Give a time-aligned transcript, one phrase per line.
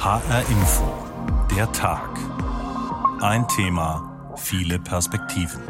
[0.00, 0.94] HR Info,
[1.50, 2.08] der Tag.
[3.20, 5.60] Ein Thema, viele Perspektiven.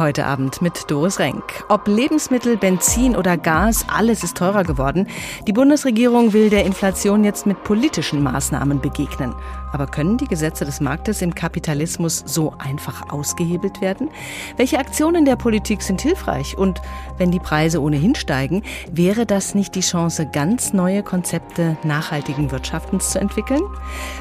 [0.00, 1.42] Heute Abend mit Doris Renk.
[1.68, 5.06] Ob Lebensmittel, Benzin oder Gas, alles ist teurer geworden.
[5.46, 9.34] Die Bundesregierung will der Inflation jetzt mit politischen Maßnahmen begegnen.
[9.72, 14.08] Aber können die Gesetze des Marktes im Kapitalismus so einfach ausgehebelt werden?
[14.56, 16.56] Welche Aktionen der Politik sind hilfreich?
[16.56, 16.80] Und
[17.18, 23.10] wenn die Preise ohnehin steigen, wäre das nicht die Chance, ganz neue Konzepte nachhaltigen Wirtschaftens
[23.10, 23.62] zu entwickeln?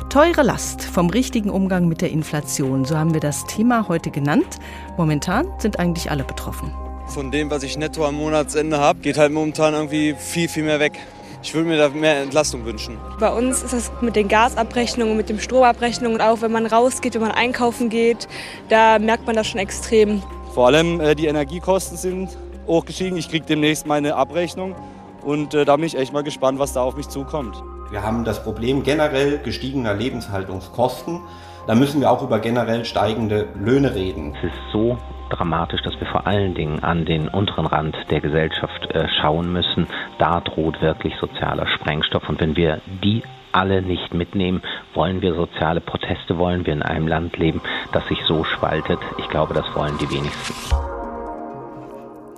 [0.10, 4.60] Teure Last vom richtigen Umgang mit der Inflation, so haben wir das Thema heute genannt.
[4.98, 6.74] Momentan sind eigentlich alle betroffen.
[7.08, 10.80] Von dem, was ich netto am Monatsende habe, geht halt momentan irgendwie viel, viel mehr
[10.80, 10.94] weg.
[11.42, 12.98] Ich würde mir da mehr Entlastung wünschen.
[13.20, 17.22] Bei uns ist das mit den Gasabrechnungen, mit den Stromabrechnungen, auch wenn man rausgeht, wenn
[17.22, 18.28] man einkaufen geht,
[18.68, 20.22] da merkt man das schon extrem.
[20.54, 23.18] Vor allem äh, die Energiekosten sind hochgestiegen.
[23.18, 24.76] Ich kriege demnächst meine Abrechnung
[25.24, 27.56] und äh, da bin ich echt mal gespannt, was da auf mich zukommt.
[27.90, 31.22] Wir haben das Problem generell gestiegener Lebenshaltungskosten.
[31.68, 34.36] Da müssen wir auch über generell steigende Löhne reden.
[34.38, 34.98] Es ist so
[35.30, 39.88] dramatisch, dass wir vor allen Dingen an den unteren Rand der Gesellschaft äh, schauen müssen.
[40.18, 42.28] Da droht wirklich sozialer Sprengstoff.
[42.30, 44.62] Und wenn wir die alle nicht mitnehmen,
[44.94, 49.00] wollen wir soziale Proteste, wollen wir in einem Land leben, das sich so spaltet.
[49.18, 50.99] Ich glaube, das wollen die wenigsten.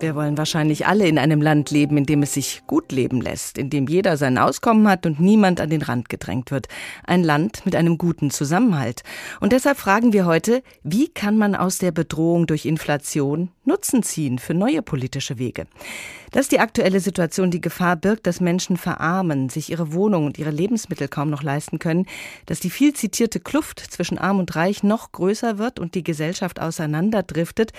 [0.01, 3.59] Wir wollen wahrscheinlich alle in einem Land leben, in dem es sich gut leben lässt,
[3.59, 6.67] in dem jeder sein Auskommen hat und niemand an den Rand gedrängt wird.
[7.03, 9.03] Ein Land mit einem guten Zusammenhalt.
[9.41, 14.39] Und deshalb fragen wir heute, wie kann man aus der Bedrohung durch Inflation Nutzen ziehen
[14.39, 15.67] für neue politische Wege?
[16.31, 20.49] Dass die aktuelle Situation die Gefahr birgt, dass Menschen verarmen, sich ihre Wohnung und ihre
[20.49, 22.07] Lebensmittel kaum noch leisten können,
[22.47, 26.59] dass die viel zitierte Kluft zwischen Arm und Reich noch größer wird und die Gesellschaft
[26.59, 27.71] auseinanderdriftet,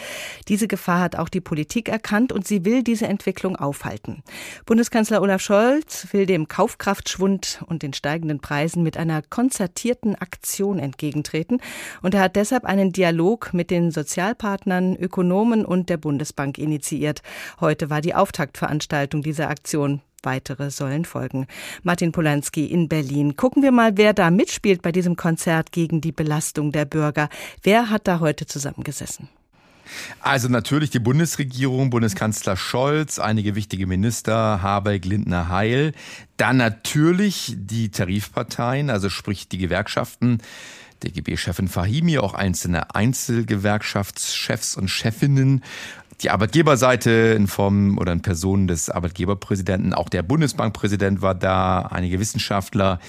[0.46, 4.22] diese Gefahr hat auch die Politik erkannt und sie will diese Entwicklung aufhalten.
[4.66, 11.60] Bundeskanzler Olaf Scholz will dem Kaufkraftschwund und den steigenden Preisen mit einer konzertierten Aktion entgegentreten
[12.02, 17.22] und er hat deshalb einen Dialog mit den Sozialpartnern, Ökonomen und der Bundesbank initiiert.
[17.60, 20.00] Heute war die Auftakt Auftaktveranstaltung dieser Aktion.
[20.22, 21.46] Weitere sollen folgen.
[21.82, 23.36] Martin Polanski in Berlin.
[23.36, 27.28] Gucken wir mal, wer da mitspielt bei diesem Konzert gegen die Belastung der Bürger.
[27.62, 29.28] Wer hat da heute zusammengesessen?
[30.20, 35.92] Also natürlich die Bundesregierung, Bundeskanzler Scholz, einige wichtige Minister, Habeck, Lindner, Heil.
[36.36, 40.38] Dann natürlich die Tarifparteien, also sprich die Gewerkschaften.
[41.02, 45.62] DGB-Chefin Fahimi, auch einzelne Einzelgewerkschaftschefs und Chefinnen
[46.22, 52.20] die Arbeitgeberseite in Form oder in Person des Arbeitgeberpräsidenten, auch der Bundesbankpräsident war da, einige
[52.20, 53.00] Wissenschaftler,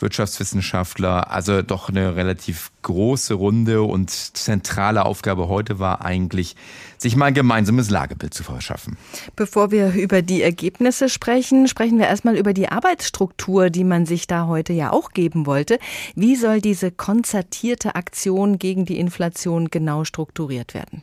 [0.00, 6.56] Wirtschaftswissenschaftler, also doch eine relativ große Runde und zentrale Aufgabe heute war eigentlich,
[6.96, 8.96] sich mal ein gemeinsames Lagebild zu verschaffen.
[9.36, 14.26] Bevor wir über die Ergebnisse sprechen, sprechen wir erstmal über die Arbeitsstruktur, die man sich
[14.26, 15.78] da heute ja auch geben wollte.
[16.14, 21.02] Wie soll diese konzertierte Aktion gegen die Inflation genau strukturiert werden?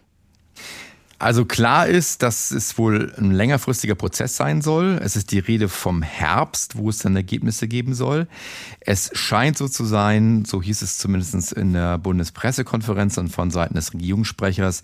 [1.18, 5.00] Also klar ist, dass es wohl ein längerfristiger Prozess sein soll.
[5.02, 8.28] Es ist die Rede vom Herbst, wo es dann Ergebnisse geben soll.
[8.82, 13.76] Es scheint so zu sein, so hieß es zumindest in der Bundespressekonferenz und von Seiten
[13.76, 14.82] des Regierungssprechers,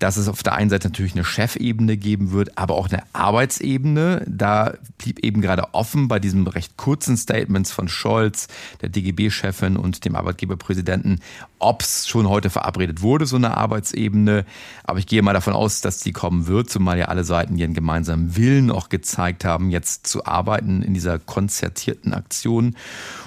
[0.00, 4.24] dass es auf der einen Seite natürlich eine Chefebene geben wird, aber auch eine Arbeitsebene.
[4.26, 8.48] Da blieb eben gerade offen bei diesem recht kurzen Statements von Scholz,
[8.80, 11.20] der DGB-Chefin und dem Arbeitgeberpräsidenten,
[11.58, 14.46] ob es schon heute verabredet wurde, so eine Arbeitsebene.
[14.84, 17.74] Aber ich gehe mal davon aus, dass die kommen wird, zumal ja alle Seiten ihren
[17.74, 22.76] gemeinsamen Willen auch gezeigt haben, jetzt zu arbeiten in dieser konzertierten Aktion.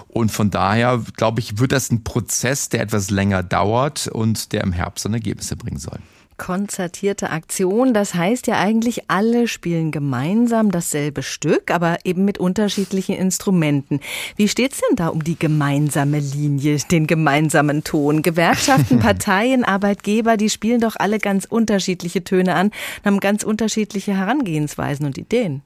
[0.07, 4.63] Und von daher, glaube ich, wird das ein Prozess, der etwas länger dauert und der
[4.63, 5.99] im Herbst dann Ergebnisse bringen soll
[6.37, 7.93] konzertierte Aktion.
[7.93, 13.99] Das heißt ja eigentlich, alle spielen gemeinsam dasselbe Stück, aber eben mit unterschiedlichen Instrumenten.
[14.35, 18.21] Wie steht's denn da um die gemeinsame Linie, den gemeinsamen Ton?
[18.21, 22.71] Gewerkschaften, Parteien, Arbeitgeber, die spielen doch alle ganz unterschiedliche Töne an,
[23.03, 25.61] haben ganz unterschiedliche Herangehensweisen und Ideen.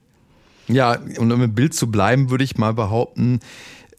[0.67, 3.39] Ja, um im Bild zu bleiben, würde ich mal behaupten,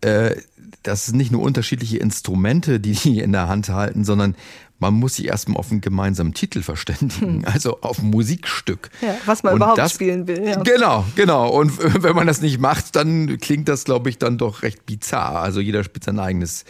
[0.03, 0.37] äh,
[0.83, 4.37] das sind nicht nur unterschiedliche Instrumente, die die in der Hand halten, sondern
[4.79, 7.45] man muss sich erstmal auf einen gemeinsamen Titel verständigen, hm.
[7.45, 8.91] also auf ein Musikstück.
[9.01, 10.45] Ja, was man und überhaupt das, spielen will.
[10.45, 10.63] Ja.
[10.63, 11.51] Genau, genau.
[11.51, 11.73] Und
[12.03, 15.41] wenn man das nicht macht, dann klingt das, glaube ich, dann doch recht bizarr.
[15.41, 16.65] Also jeder spielt sein eigenes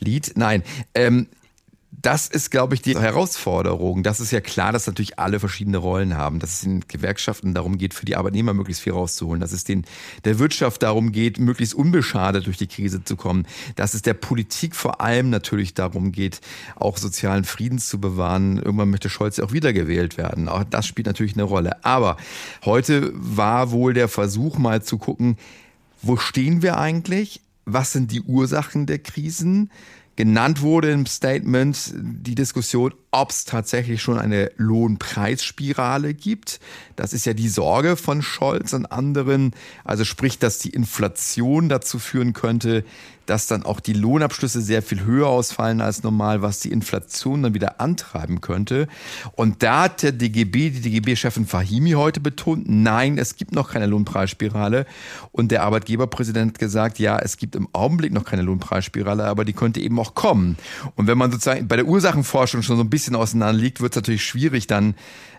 [0.00, 0.32] Lied.
[0.34, 0.62] Nein,
[0.94, 1.28] ähm,
[2.06, 4.04] das ist, glaube ich, die Herausforderung.
[4.04, 6.38] Das ist ja klar, dass natürlich alle verschiedene Rollen haben.
[6.38, 9.40] Dass es den Gewerkschaften darum geht, für die Arbeitnehmer möglichst viel rauszuholen.
[9.40, 9.84] Dass es den,
[10.24, 13.44] der Wirtschaft darum geht, möglichst unbeschadet durch die Krise zu kommen.
[13.74, 16.40] Dass es der Politik vor allem natürlich darum geht,
[16.76, 18.58] auch sozialen Frieden zu bewahren.
[18.58, 20.48] Irgendwann möchte Scholz ja auch wiedergewählt werden.
[20.48, 21.84] Auch das spielt natürlich eine Rolle.
[21.84, 22.18] Aber
[22.64, 25.38] heute war wohl der Versuch mal zu gucken,
[26.02, 27.40] wo stehen wir eigentlich?
[27.66, 29.70] was sind die Ursachen der Krisen?
[30.16, 36.58] Genannt wurde im Statement die Diskussion, ob es tatsächlich schon eine Lohnpreisspirale gibt.
[36.96, 39.52] Das ist ja die Sorge von Scholz und anderen.
[39.84, 42.82] Also sprich, dass die Inflation dazu führen könnte,
[43.26, 47.54] dass dann auch die Lohnabschlüsse sehr viel höher ausfallen als normal, was die Inflation dann
[47.54, 48.88] wieder antreiben könnte.
[49.32, 53.86] Und da hat der DGB, die DGB-Chefin Fahimi heute betont, nein, es gibt noch keine
[53.86, 54.86] Lohnpreisspirale.
[55.32, 59.52] Und der Arbeitgeberpräsident hat gesagt, ja, es gibt im Augenblick noch keine Lohnpreisspirale, aber die
[59.52, 60.56] könnte eben auch kommen.
[60.94, 63.96] Und wenn man sozusagen bei der Ursachenforschung schon so ein bisschen auseinander liegt, wird es
[63.96, 64.94] natürlich schwierig, dann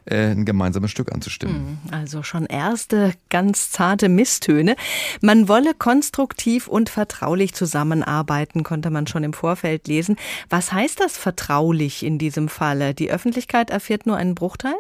[0.10, 1.80] ein gemeinsames Stück anzustimmen.
[1.84, 4.76] Hm, also schon erste ganz zarte Misstöne.
[5.22, 10.18] Man wolle konstruktiv und vertraulich zusammenarbeiten, konnte man schon im Vorfeld lesen.
[10.50, 12.94] Was heißt das vertraulich in diesem Falle?
[12.94, 14.76] Die Öffentlichkeit erfährt nur einen Bruchteil?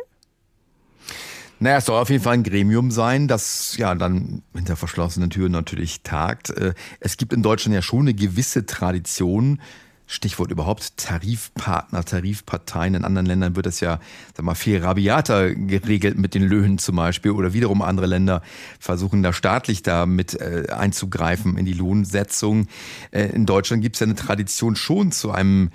[1.59, 5.51] Naja, es soll auf jeden Fall ein Gremium sein, das ja dann hinter verschlossenen Türen
[5.51, 6.51] natürlich tagt.
[6.51, 9.59] Äh, es gibt in Deutschland ja schon eine gewisse Tradition,
[10.09, 12.95] Stichwort überhaupt Tarifpartner, Tarifparteien.
[12.95, 13.99] In anderen Ländern wird das ja
[14.35, 17.31] sag mal, viel rabiater geregelt mit den Löhnen zum Beispiel.
[17.31, 18.41] Oder wiederum andere Länder
[18.79, 22.67] versuchen da staatlich da mit äh, einzugreifen in die Lohnsetzung.
[23.11, 25.71] Äh, in Deutschland gibt es ja eine Tradition schon zu einem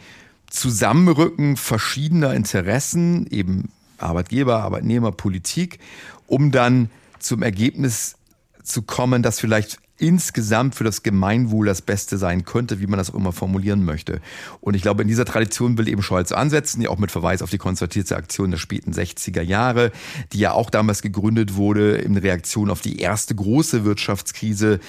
[0.49, 5.79] Zusammenrücken verschiedener Interessen, eben Arbeitgeber, Arbeitnehmer, Politik,
[6.27, 8.17] um dann zum Ergebnis
[8.63, 13.11] zu kommen, dass vielleicht insgesamt für das Gemeinwohl das Beste sein könnte, wie man das
[13.11, 14.21] auch immer formulieren möchte.
[14.61, 17.51] Und ich glaube, in dieser Tradition will eben Scholz ansetzen, ja auch mit Verweis auf
[17.51, 19.93] die konzertierte Aktion der späten 60er Jahre,
[20.33, 24.81] die ja auch damals gegründet wurde in Reaktion auf die erste große Wirtschaftskrise.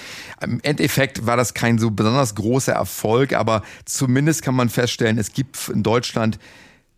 [0.41, 5.31] Im Endeffekt war das kein so besonders großer Erfolg, aber zumindest kann man feststellen, es
[5.31, 6.39] gibt in Deutschland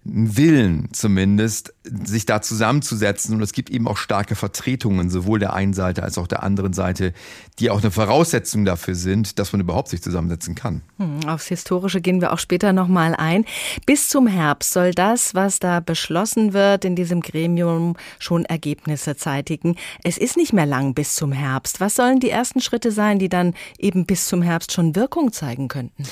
[0.08, 3.36] Willen zumindest, sich da zusammenzusetzen.
[3.36, 6.74] Und es gibt eben auch starke Vertretungen, sowohl der einen Seite als auch der anderen
[6.74, 7.12] Seite,
[7.58, 10.84] die auch eine Voraussetzung dafür sind, dass man überhaupt sich zusammensetzen kann.
[10.98, 13.46] Hm, aufs Historische gehen wir auch später nochmal ein.
[13.88, 19.76] Bis zum Herbst soll das, was da beschlossen wird in diesem Gremium, schon Ergebnisse zeitigen.
[20.04, 21.80] Es ist nicht mehr lang bis zum Herbst.
[21.80, 25.68] Was sollen die ersten Schritte sein, die dann eben bis zum Herbst schon Wirkung zeigen
[25.68, 26.04] könnten?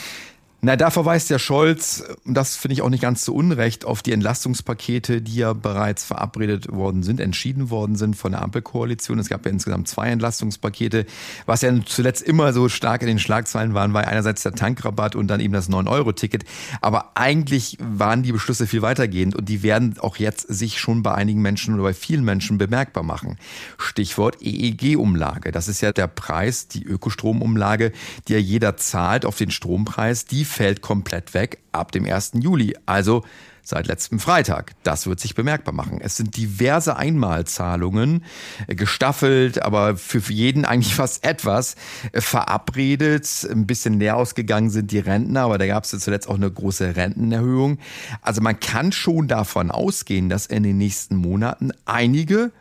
[0.65, 4.01] Na, da verweist ja Scholz, und das finde ich auch nicht ganz zu Unrecht, auf
[4.01, 9.19] die Entlastungspakete, die ja bereits verabredet worden sind, entschieden worden sind von der Ampelkoalition.
[9.19, 11.05] Es gab ja insgesamt zwei Entlastungspakete.
[11.45, 15.27] Was ja zuletzt immer so stark in den Schlagzeilen waren, war einerseits der Tankrabatt und
[15.27, 16.45] dann eben das 9-Euro-Ticket.
[16.79, 21.13] Aber eigentlich waren die Beschlüsse viel weitergehend und die werden auch jetzt sich schon bei
[21.13, 23.37] einigen Menschen oder bei vielen Menschen bemerkbar machen.
[23.77, 25.51] Stichwort EEG-Umlage.
[25.51, 27.91] Das ist ja der Preis, die Ökostromumlage,
[28.29, 30.23] die ja jeder zahlt auf den Strompreis.
[30.23, 32.33] Die fällt komplett weg ab dem 1.
[32.35, 33.23] Juli, also
[33.63, 34.73] seit letztem Freitag.
[34.83, 35.99] Das wird sich bemerkbar machen.
[36.01, 38.23] Es sind diverse Einmalzahlungen,
[38.67, 41.75] äh, gestaffelt, aber für jeden eigentlich fast etwas
[42.11, 43.47] äh, verabredet.
[43.49, 46.51] Ein bisschen leer ausgegangen sind die Rentner, aber da gab es ja zuletzt auch eine
[46.51, 47.79] große Rentenerhöhung.
[48.21, 52.51] Also man kann schon davon ausgehen, dass in den nächsten Monaten einige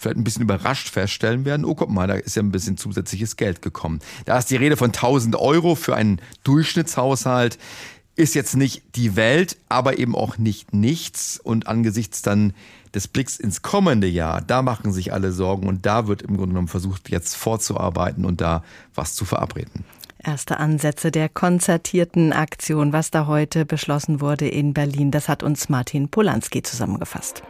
[0.00, 3.36] vielleicht ein bisschen überrascht feststellen werden, oh guck mal, da ist ja ein bisschen zusätzliches
[3.36, 4.00] Geld gekommen.
[4.24, 7.58] Da ist die Rede von 1000 Euro für einen Durchschnittshaushalt.
[8.16, 11.38] Ist jetzt nicht die Welt, aber eben auch nicht nichts.
[11.38, 12.54] Und angesichts dann
[12.94, 16.48] des Blicks ins kommende Jahr, da machen sich alle Sorgen und da wird im Grunde
[16.48, 18.64] genommen versucht, jetzt vorzuarbeiten und da
[18.94, 19.84] was zu verabreden.
[20.18, 25.68] Erste Ansätze der konzertierten Aktion, was da heute beschlossen wurde in Berlin, das hat uns
[25.68, 27.42] Martin Polanski zusammengefasst.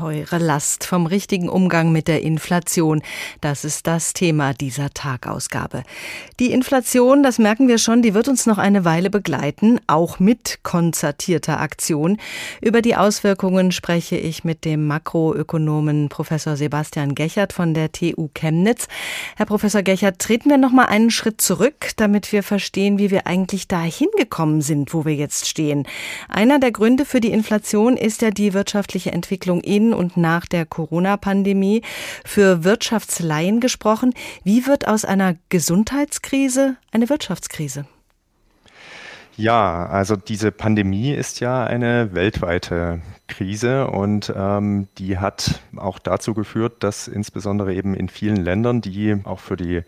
[0.00, 3.02] Teure Last vom richtigen Umgang mit der Inflation.
[3.42, 5.82] Das ist das Thema dieser Tagausgabe.
[6.38, 10.60] Die Inflation, das merken wir schon, die wird uns noch eine Weile begleiten, auch mit
[10.62, 12.16] konzertierter Aktion.
[12.62, 18.88] Über die Auswirkungen spreche ich mit dem Makroökonomen Professor Sebastian Gechert von der TU Chemnitz.
[19.36, 23.26] Herr Professor Gechert, treten wir noch mal einen Schritt zurück, damit wir verstehen, wie wir
[23.26, 25.86] eigentlich da hingekommen sind, wo wir jetzt stehen.
[26.30, 30.66] Einer der Gründe für die Inflation ist ja die wirtschaftliche Entwicklung in und nach der
[30.66, 31.82] Corona-Pandemie
[32.24, 34.12] für Wirtschaftsleihen gesprochen.
[34.44, 37.86] Wie wird aus einer Gesundheitskrise eine Wirtschaftskrise?
[39.36, 46.34] Ja, also diese Pandemie ist ja eine weltweite Krise und ähm, die hat auch dazu
[46.34, 49.82] geführt, dass insbesondere eben in vielen Ländern, die auch für die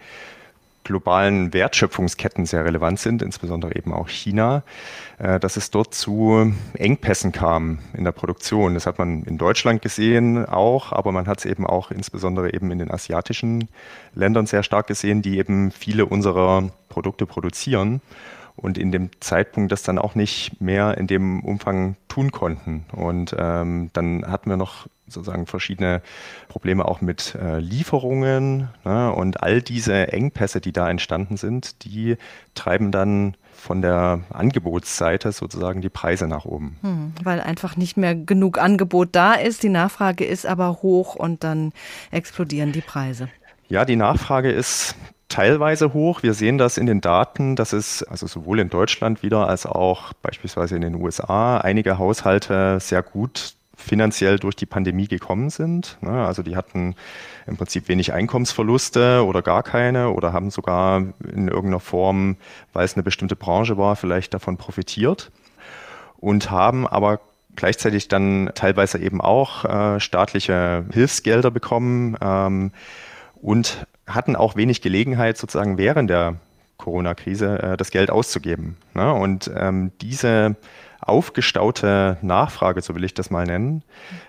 [0.85, 4.63] globalen Wertschöpfungsketten sehr relevant sind, insbesondere eben auch China,
[5.19, 8.75] äh, dass es dort zu Engpässen kam in der Produktion.
[8.75, 12.71] Das hat man in Deutschland gesehen auch, aber man hat es eben auch insbesondere eben
[12.71, 13.69] in den asiatischen
[14.15, 18.01] Ländern sehr stark gesehen, die eben viele unserer Produkte produzieren.
[18.55, 22.85] und in dem Zeitpunkt das dann auch nicht mehr in dem Umfang tun konnten.
[22.93, 26.03] Und ähm, dann hatten wir noch sozusagen verschiedene
[26.49, 28.69] Probleme auch mit äh, Lieferungen.
[28.85, 29.13] Ne?
[29.13, 32.17] Und all diese Engpässe, die da entstanden sind, die
[32.55, 36.77] treiben dann von der Angebotsseite sozusagen die Preise nach oben.
[36.83, 41.45] Hm, weil einfach nicht mehr genug Angebot da ist, die Nachfrage ist aber hoch und
[41.45, 41.73] dann
[42.11, 43.29] explodieren die Preise.
[43.69, 44.97] Ja, die Nachfrage ist
[45.29, 46.23] teilweise hoch.
[46.23, 50.13] Wir sehen das in den Daten, dass es also sowohl in Deutschland wieder als auch
[50.15, 55.99] beispielsweise in den USA einige Haushalte sehr gut finanziell durch die Pandemie gekommen sind.
[56.01, 56.95] Ne, also die hatten
[57.47, 62.37] im Prinzip wenig Einkommensverluste oder gar keine oder haben sogar in irgendeiner Form,
[62.73, 65.31] weil es eine bestimmte Branche war, vielleicht davon profitiert
[66.19, 67.21] und haben aber
[67.57, 72.73] gleichzeitig dann teilweise eben auch äh, staatliche Hilfsgelder bekommen ähm,
[73.41, 76.37] und hatten auch wenig Gelegenheit, sozusagen während der
[76.79, 78.77] Corona-Krise äh, das Geld auszugeben.
[78.95, 79.13] Ne?
[79.13, 80.57] Und ähm, diese
[81.03, 83.83] aufgestaute Nachfrage, so will ich das mal nennen,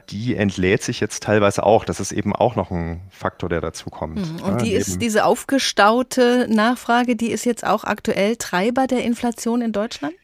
[0.09, 1.85] die entlädt sich jetzt teilweise auch.
[1.85, 4.19] Das ist eben auch noch ein Faktor, der dazu kommt.
[4.19, 4.41] Mhm.
[4.41, 9.71] Und die ist, diese aufgestaute Nachfrage, die ist jetzt auch aktuell Treiber der Inflation in
[9.71, 10.15] Deutschland?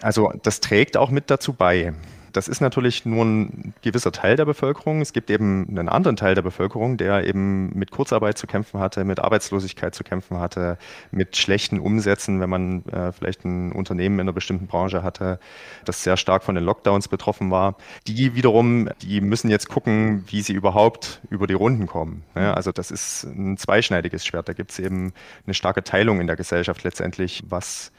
[0.00, 1.92] Also das trägt auch mit dazu bei.
[2.32, 5.00] Das ist natürlich nur ein gewisser Teil der Bevölkerung.
[5.00, 9.04] Es gibt eben einen anderen Teil der Bevölkerung, der eben mit Kurzarbeit zu kämpfen hatte,
[9.04, 10.78] mit Arbeitslosigkeit zu kämpfen hatte,
[11.10, 15.38] mit schlechten Umsätzen, wenn man äh, vielleicht ein Unternehmen in einer bestimmten Branche hatte,
[15.84, 17.76] das sehr stark von den Lockdowns betroffen war.
[18.06, 22.22] Die wiederum, die müssen jetzt gucken, wie sie überhaupt über die Runden kommen.
[22.34, 24.48] Ja, also das ist ein zweischneidiges Schwert.
[24.48, 25.12] Da gibt es eben
[25.46, 27.92] eine starke Teilung in der Gesellschaft letztendlich, was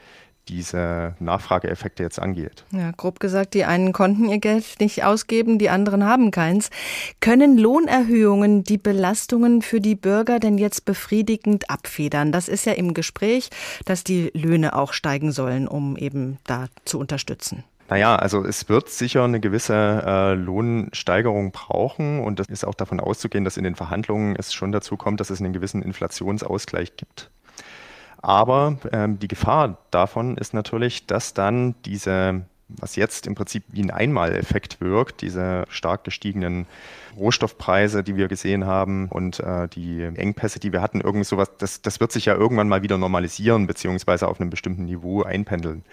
[0.52, 2.66] diese Nachfrageeffekte jetzt angeht.
[2.72, 6.70] Ja, grob gesagt, die einen konnten ihr Geld nicht ausgeben, die anderen haben keins.
[7.22, 12.32] Können Lohnerhöhungen die Belastungen für die Bürger denn jetzt befriedigend abfedern?
[12.32, 13.50] Das ist ja im Gespräch,
[13.86, 17.64] dass die Löhne auch steigen sollen, um eben da zu unterstützen.
[17.90, 23.02] Naja, also es wird sicher eine gewisse äh, Lohnsteigerung brauchen und das ist auch davon
[23.02, 27.30] auszugehen, dass in den Verhandlungen es schon dazu kommt, dass es einen gewissen Inflationsausgleich gibt.
[28.22, 33.82] Aber ähm, die Gefahr davon ist natürlich, dass dann diese, was jetzt im Prinzip wie
[33.82, 36.68] ein Einmaleffekt wirkt, diese stark gestiegenen
[37.18, 41.82] Rohstoffpreise, die wir gesehen haben und äh, die Engpässe, die wir hatten, irgend sowas, das,
[41.82, 45.84] das wird sich ja irgendwann mal wieder normalisieren, beziehungsweise auf einem bestimmten Niveau einpendeln.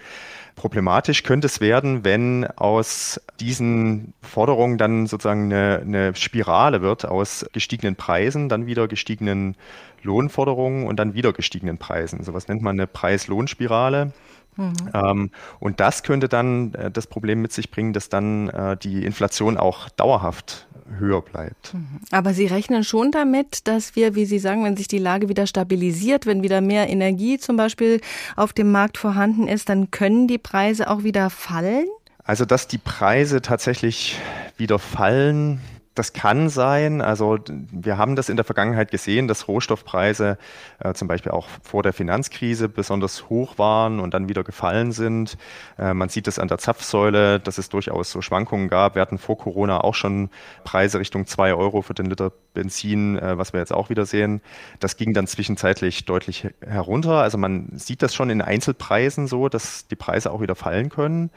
[0.55, 7.45] Problematisch könnte es werden, wenn aus diesen Forderungen dann sozusagen eine, eine Spirale wird aus
[7.53, 9.55] gestiegenen Preisen, dann wieder gestiegenen
[10.03, 12.23] Lohnforderungen und dann wieder gestiegenen Preisen.
[12.23, 14.11] So was nennt man eine Preis-Lohn-Spirale.
[14.59, 14.73] Mhm.
[14.93, 19.05] Ähm, und das könnte dann äh, das Problem mit sich bringen, dass dann äh, die
[19.05, 21.73] Inflation auch dauerhaft höher bleibt.
[21.73, 22.01] Mhm.
[22.11, 25.47] Aber Sie rechnen schon damit, dass wir, wie Sie sagen, wenn sich die Lage wieder
[25.47, 28.01] stabilisiert, wenn wieder mehr Energie zum Beispiel
[28.35, 31.87] auf dem Markt vorhanden ist, dann können die Preise auch wieder fallen?
[32.23, 34.19] Also, dass die Preise tatsächlich
[34.57, 35.59] wieder fallen,
[35.99, 37.01] das kann sein.
[37.01, 40.37] Also wir haben das in der Vergangenheit gesehen, dass Rohstoffpreise
[40.79, 45.37] äh, zum Beispiel auch vor der Finanzkrise besonders hoch waren und dann wieder gefallen sind.
[45.77, 48.95] Äh, man sieht es an der Zapfsäule, dass es durchaus so Schwankungen gab.
[48.95, 50.29] Wir hatten vor Corona auch schon
[50.63, 54.41] Preise Richtung 2 Euro für den Liter Benzin, äh, was wir jetzt auch wieder sehen.
[54.79, 57.21] Das ging dann zwischenzeitlich deutlich herunter.
[57.21, 61.29] Also man sieht das schon in Einzelpreisen so, dass die Preise auch wieder fallen können,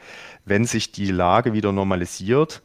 [0.45, 2.61] wenn sich die Lage wieder normalisiert.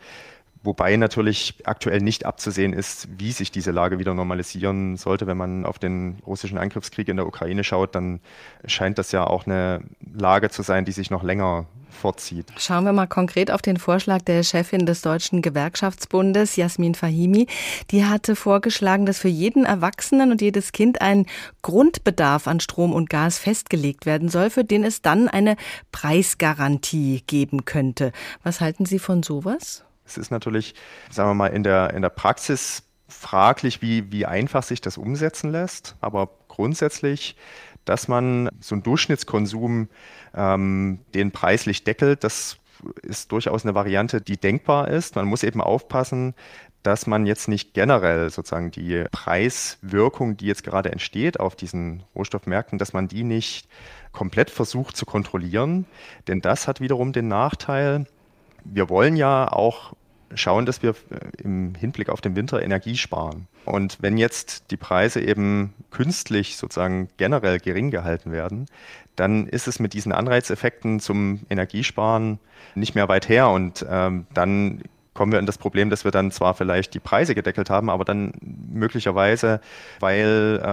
[0.63, 5.27] Wobei natürlich aktuell nicht abzusehen ist, wie sich diese Lage wieder normalisieren sollte.
[5.27, 8.21] Wenn man auf den russischen Angriffskrieg in der Ukraine schaut, dann
[8.65, 12.47] scheint das ja auch eine Lage zu sein, die sich noch länger vorzieht.
[12.59, 17.47] Schauen wir mal konkret auf den Vorschlag der Chefin des Deutschen Gewerkschaftsbundes, Jasmin Fahimi.
[17.91, 21.27] Die hatte vorgeschlagen, dass für jeden Erwachsenen und jedes Kind ein
[21.63, 25.57] Grundbedarf an Strom und Gas festgelegt werden soll, für den es dann eine
[25.93, 28.13] Preisgarantie geben könnte.
[28.43, 29.85] Was halten Sie von sowas?
[30.09, 30.75] Es ist natürlich,
[31.11, 35.51] sagen wir mal, in der, in der Praxis fraglich, wie, wie einfach sich das umsetzen
[35.51, 35.97] lässt.
[36.01, 37.37] Aber grundsätzlich,
[37.85, 39.89] dass man so einen Durchschnittskonsum
[40.35, 42.59] ähm, den preislich deckelt, das
[43.03, 45.17] ist durchaus eine Variante, die denkbar ist.
[45.17, 46.35] Man muss eben aufpassen,
[46.83, 52.79] dass man jetzt nicht generell sozusagen die Preiswirkung, die jetzt gerade entsteht auf diesen Rohstoffmärkten,
[52.79, 53.69] dass man die nicht
[54.13, 55.87] komplett versucht zu kontrollieren.
[56.29, 58.07] Denn das hat wiederum den Nachteil,
[58.65, 59.95] wir wollen ja auch
[60.35, 63.47] schauen, dass wir äh, im Hinblick auf den Winter Energie sparen.
[63.65, 68.67] Und wenn jetzt die Preise eben künstlich sozusagen generell gering gehalten werden,
[69.17, 72.39] dann ist es mit diesen Anreizeffekten zum Energiesparen
[72.75, 74.83] nicht mehr weit her und ähm, dann
[75.19, 78.05] kommen wir in das Problem, dass wir dann zwar vielleicht die Preise gedeckelt haben, aber
[78.05, 79.61] dann möglicherweise,
[79.99, 80.69] weil äh,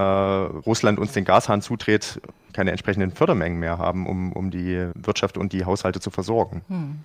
[0.68, 2.22] Russland uns den Gashahn zudreht,
[2.54, 6.62] keine entsprechenden Fördermengen mehr haben, um, um die Wirtschaft und die Haushalte zu versorgen.
[6.68, 7.00] Hm.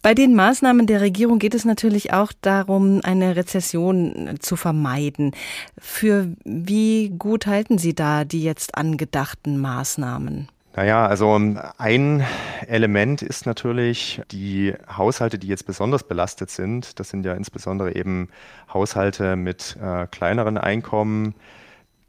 [0.00, 5.32] Bei den Maßnahmen der Regierung geht es natürlich auch darum, eine Rezession zu vermeiden.
[5.76, 10.48] Für wie gut halten Sie da die jetzt angedachten Maßnahmen?
[10.76, 12.24] Naja, also ähm, ein
[12.66, 17.00] Element ist natürlich die Haushalte, die jetzt besonders belastet sind.
[17.00, 18.28] Das sind ja insbesondere eben
[18.72, 21.34] Haushalte mit äh, kleineren Einkommen,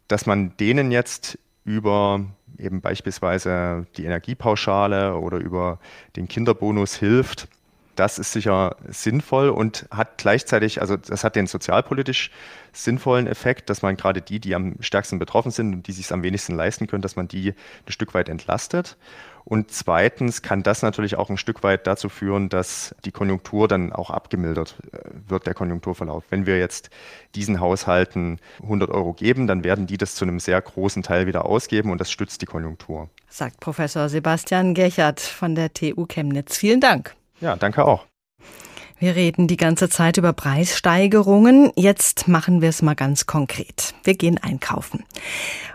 [0.06, 2.24] dass man denen jetzt über
[2.58, 5.78] eben beispielsweise die Energiepauschale oder über
[6.16, 7.48] den Kinderbonus hilft.
[7.96, 12.30] Das ist sicher sinnvoll und hat gleichzeitig, also das hat den sozialpolitisch
[12.72, 16.22] sinnvollen Effekt, dass man gerade die, die am stärksten betroffen sind und die sich am
[16.22, 18.96] wenigsten leisten können, dass man die ein Stück weit entlastet.
[19.44, 23.92] Und zweitens kann das natürlich auch ein Stück weit dazu führen, dass die Konjunktur dann
[23.92, 26.24] auch abgemildert äh, wird, der Konjunkturverlauf.
[26.30, 26.90] Wenn wir jetzt
[27.34, 31.44] diesen Haushalten 100 Euro geben, dann werden die das zu einem sehr großen Teil wieder
[31.44, 33.10] ausgeben und das stützt die Konjunktur.
[33.28, 36.56] Sagt Professor Sebastian Gerchert von der TU Chemnitz.
[36.56, 37.16] Vielen Dank.
[37.42, 38.06] Ja, danke auch.
[39.02, 41.72] Wir reden die ganze Zeit über Preissteigerungen.
[41.74, 43.94] Jetzt machen wir es mal ganz konkret.
[44.04, 45.02] Wir gehen einkaufen.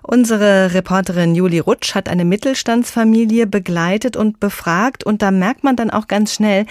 [0.01, 5.91] Unsere Reporterin Julie Rutsch hat eine Mittelstandsfamilie begleitet und befragt und da merkt man dann
[5.91, 6.65] auch ganz schnell,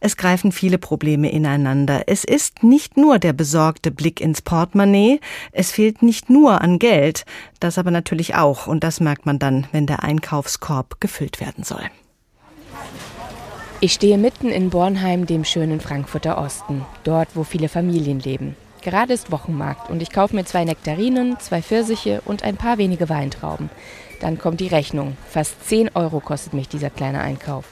[0.00, 2.02] es greifen viele Probleme ineinander.
[2.08, 5.18] Es ist nicht nur der besorgte Blick ins Portemonnaie,
[5.52, 7.24] es fehlt nicht nur an Geld,
[7.58, 11.88] das aber natürlich auch und das merkt man dann, wenn der Einkaufskorb gefüllt werden soll.
[13.84, 18.54] Ich stehe mitten in Bornheim, dem schönen Frankfurter Osten, dort, wo viele Familien leben.
[18.80, 23.08] Gerade ist Wochenmarkt und ich kaufe mir zwei Nektarinen, zwei Pfirsiche und ein paar wenige
[23.08, 23.70] Weintrauben.
[24.20, 25.16] Dann kommt die Rechnung.
[25.28, 27.64] Fast 10 Euro kostet mich dieser kleine Einkauf.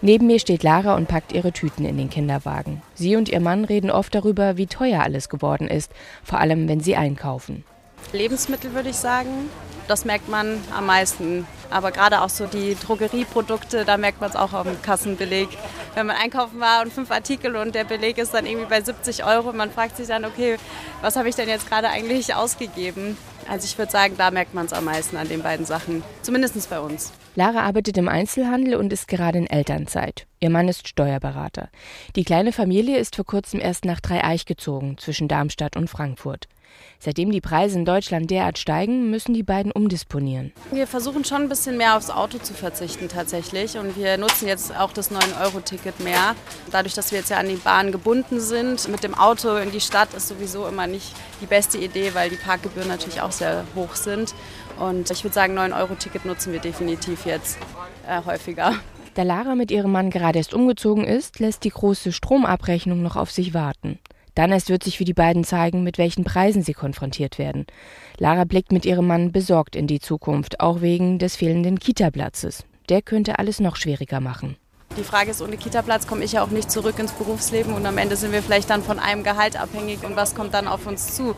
[0.00, 2.80] Neben mir steht Lara und packt ihre Tüten in den Kinderwagen.
[2.94, 6.80] Sie und ihr Mann reden oft darüber, wie teuer alles geworden ist, vor allem wenn
[6.80, 7.64] sie einkaufen.
[8.12, 9.50] Lebensmittel würde ich sagen.
[9.86, 11.46] Das merkt man am meisten.
[11.70, 15.48] Aber gerade auch so die Drogerieprodukte, da merkt man es auch dem Kassenbeleg.
[15.94, 19.24] Wenn man einkaufen war und fünf Artikel und der Beleg ist dann irgendwie bei 70
[19.24, 20.56] Euro, man fragt sich dann, okay,
[21.02, 23.16] was habe ich denn jetzt gerade eigentlich ausgegeben?
[23.48, 26.02] Also ich würde sagen, da merkt man es am meisten an den beiden Sachen.
[26.22, 27.12] Zumindest bei uns.
[27.34, 30.26] Lara arbeitet im Einzelhandel und ist gerade in Elternzeit.
[30.40, 31.68] Ihr Mann ist Steuerberater.
[32.16, 36.48] Die kleine Familie ist vor kurzem erst nach Dreieich gezogen, zwischen Darmstadt und Frankfurt.
[36.98, 40.52] Seitdem die Preise in Deutschland derart steigen, müssen die beiden umdisponieren.
[40.72, 43.76] Wir versuchen schon ein bisschen mehr aufs Auto zu verzichten tatsächlich.
[43.76, 46.34] Und wir nutzen jetzt auch das 9-Euro-Ticket mehr.
[46.70, 49.80] Dadurch, dass wir jetzt ja an die Bahn gebunden sind, mit dem Auto in die
[49.80, 53.94] Stadt ist sowieso immer nicht die beste Idee, weil die Parkgebühren natürlich auch sehr hoch
[53.94, 54.34] sind.
[54.78, 57.58] Und ich würde sagen, 9-Euro-Ticket nutzen wir definitiv jetzt
[58.08, 58.74] äh, häufiger.
[59.14, 63.30] Da Lara mit ihrem Mann gerade erst umgezogen ist, lässt die große Stromabrechnung noch auf
[63.30, 64.00] sich warten.
[64.34, 67.66] Dann erst wird sich für die beiden zeigen, mit welchen Preisen sie konfrontiert werden.
[68.18, 72.64] Lara blickt mit ihrem Mann besorgt in die Zukunft, auch wegen des fehlenden Kita-Platzes.
[72.88, 74.56] Der könnte alles noch schwieriger machen.
[74.96, 77.98] Die Frage ist, ohne Kita-Platz komme ich ja auch nicht zurück ins Berufsleben und am
[77.98, 81.16] Ende sind wir vielleicht dann von einem Gehalt abhängig und was kommt dann auf uns
[81.16, 81.34] zu.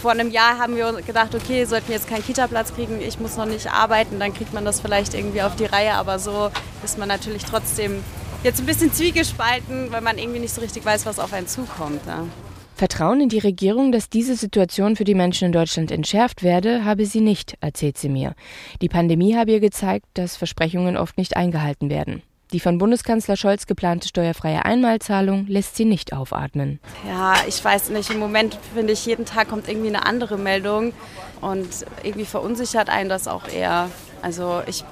[0.00, 3.36] Vor einem Jahr haben wir gedacht, okay, sollten wir jetzt keinen Kita-Platz kriegen, ich muss
[3.36, 6.50] noch nicht arbeiten, dann kriegt man das vielleicht irgendwie auf die Reihe, aber so
[6.84, 8.04] ist man natürlich trotzdem
[8.44, 12.06] jetzt ein bisschen zwiegespalten, weil man irgendwie nicht so richtig weiß, was auf einen zukommt.
[12.06, 12.28] Ne?
[12.76, 17.06] Vertrauen in die Regierung, dass diese Situation für die Menschen in Deutschland entschärft werde, habe
[17.06, 18.34] sie nicht, erzählt sie mir.
[18.82, 22.22] Die Pandemie habe ihr gezeigt, dass Versprechungen oft nicht eingehalten werden.
[22.52, 26.78] Die von Bundeskanzler Scholz geplante steuerfreie Einmalzahlung lässt sie nicht aufatmen.
[27.08, 28.10] Ja, ich weiß nicht.
[28.10, 30.92] Im Moment finde ich, jeden Tag kommt irgendwie eine andere Meldung
[31.40, 31.68] und
[32.02, 33.90] irgendwie verunsichert einen das auch eher.
[34.22, 34.84] Also ich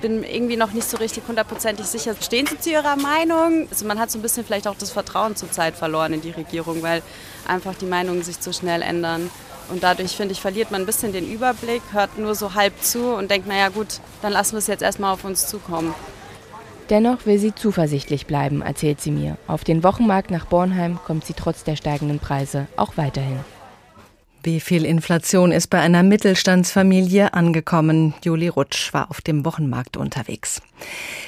[0.00, 2.14] bin irgendwie noch nicht so richtig hundertprozentig sicher.
[2.20, 3.68] Stehen Sie zu Ihrer Meinung?
[3.70, 6.30] Also man hat so ein bisschen vielleicht auch das Vertrauen zur Zeit verloren in die
[6.30, 7.02] Regierung, weil
[7.46, 9.30] einfach die Meinungen sich zu schnell ändern.
[9.68, 13.14] Und dadurch, finde ich, verliert man ein bisschen den Überblick, hört nur so halb zu
[13.14, 15.94] und denkt, naja gut, dann lassen wir es jetzt erstmal auf uns zukommen.
[16.88, 19.38] Dennoch will sie zuversichtlich bleiben, erzählt sie mir.
[19.48, 23.40] Auf den Wochenmarkt nach Bornheim kommt sie trotz der steigenden Preise auch weiterhin.
[24.46, 28.14] Wie viel Inflation ist bei einer Mittelstandsfamilie angekommen?
[28.22, 30.62] Juli Rutsch war auf dem Wochenmarkt unterwegs.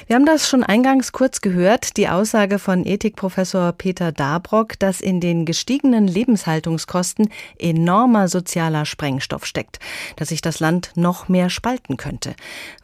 [0.07, 5.19] Wir haben das schon eingangs kurz gehört, die Aussage von Ethikprofessor Peter Dabrock, dass in
[5.19, 9.79] den gestiegenen Lebenshaltungskosten enormer sozialer Sprengstoff steckt,
[10.15, 12.35] dass sich das Land noch mehr spalten könnte.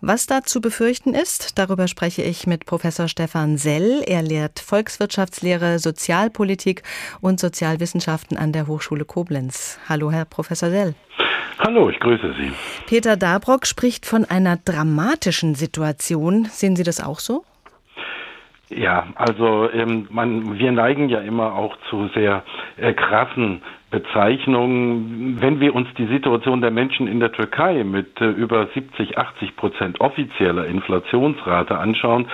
[0.02, 4.04] Was da zu befürchten ist, darüber spreche ich mit Professor Stefan Sell.
[4.06, 6.84] Er lehrt Volkswirtschaftslehre, Sozialpolitik
[7.22, 9.80] und Sozialwissenschaften an der Hochschule Koblenz.
[9.90, 10.94] Hallo, Herr Professor Sell.
[11.60, 12.52] Hallo, ich grüße Sie.
[12.88, 16.46] Peter Dabrock spricht von einer dramatischen Situation.
[16.46, 17.44] Sehen Sie das auch so?
[18.70, 22.44] Ja, also ähm, man, wir neigen ja immer auch zu sehr
[22.78, 25.38] äh, krassen Bezeichnungen.
[25.40, 29.56] Wenn wir uns die Situation der Menschen in der Türkei mit äh, über 70, 80
[29.56, 32.28] Prozent offizieller Inflationsrate anschauen,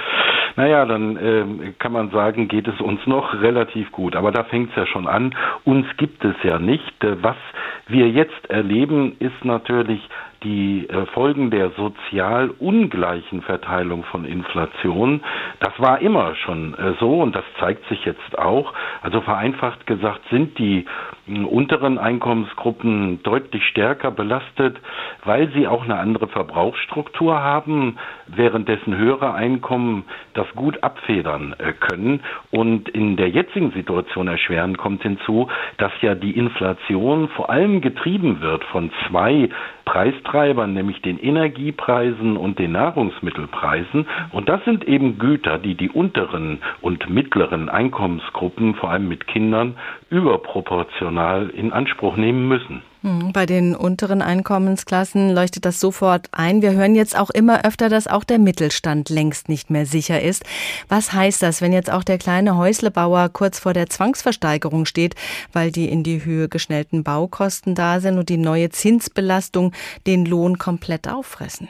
[0.55, 4.15] naja, dann äh, kann man sagen, geht es uns noch relativ gut.
[4.15, 5.35] Aber da fängt es ja schon an.
[5.65, 7.03] Uns gibt es ja nicht.
[7.03, 7.37] Äh, was
[7.87, 10.01] wir jetzt erleben, ist natürlich
[10.43, 15.21] die äh, Folgen der sozial ungleichen Verteilung von Inflation,
[15.59, 18.73] das war immer schon äh, so und das zeigt sich jetzt auch.
[19.03, 20.85] Also vereinfacht gesagt sind die
[21.27, 24.77] äh, unteren Einkommensgruppen deutlich stärker belastet,
[25.23, 32.21] weil sie auch eine andere Verbrauchsstruktur haben, währenddessen höhere Einkommen das gut abfedern können.
[32.49, 38.41] Und in der jetzigen Situation erschweren kommt hinzu, dass ja die Inflation vor allem getrieben
[38.41, 39.49] wird von zwei
[39.85, 40.30] Preistreibern,
[40.73, 44.07] nämlich den Energiepreisen und den Nahrungsmittelpreisen.
[44.31, 49.75] Und das sind eben Güter, die die unteren und mittleren Einkommensgruppen, vor allem mit Kindern,
[50.09, 52.81] überproportional in Anspruch nehmen müssen.
[53.01, 56.61] Hm, bei den unteren Einkommensklassen leuchtet das sofort ein.
[56.61, 60.43] Wir hören jetzt auch immer öfter, dass auch der Mittelstand längst nicht mehr sicher ist.
[60.87, 65.15] Was heißt das, wenn jetzt auch der kleine Häuslebauer kurz vor der Zwangsversteigerung steht,
[65.51, 69.71] weil die in die Höhe geschnellten Baukosten da sind und die neue Zinsbelastung
[70.05, 71.69] den Lohn komplett auffressen?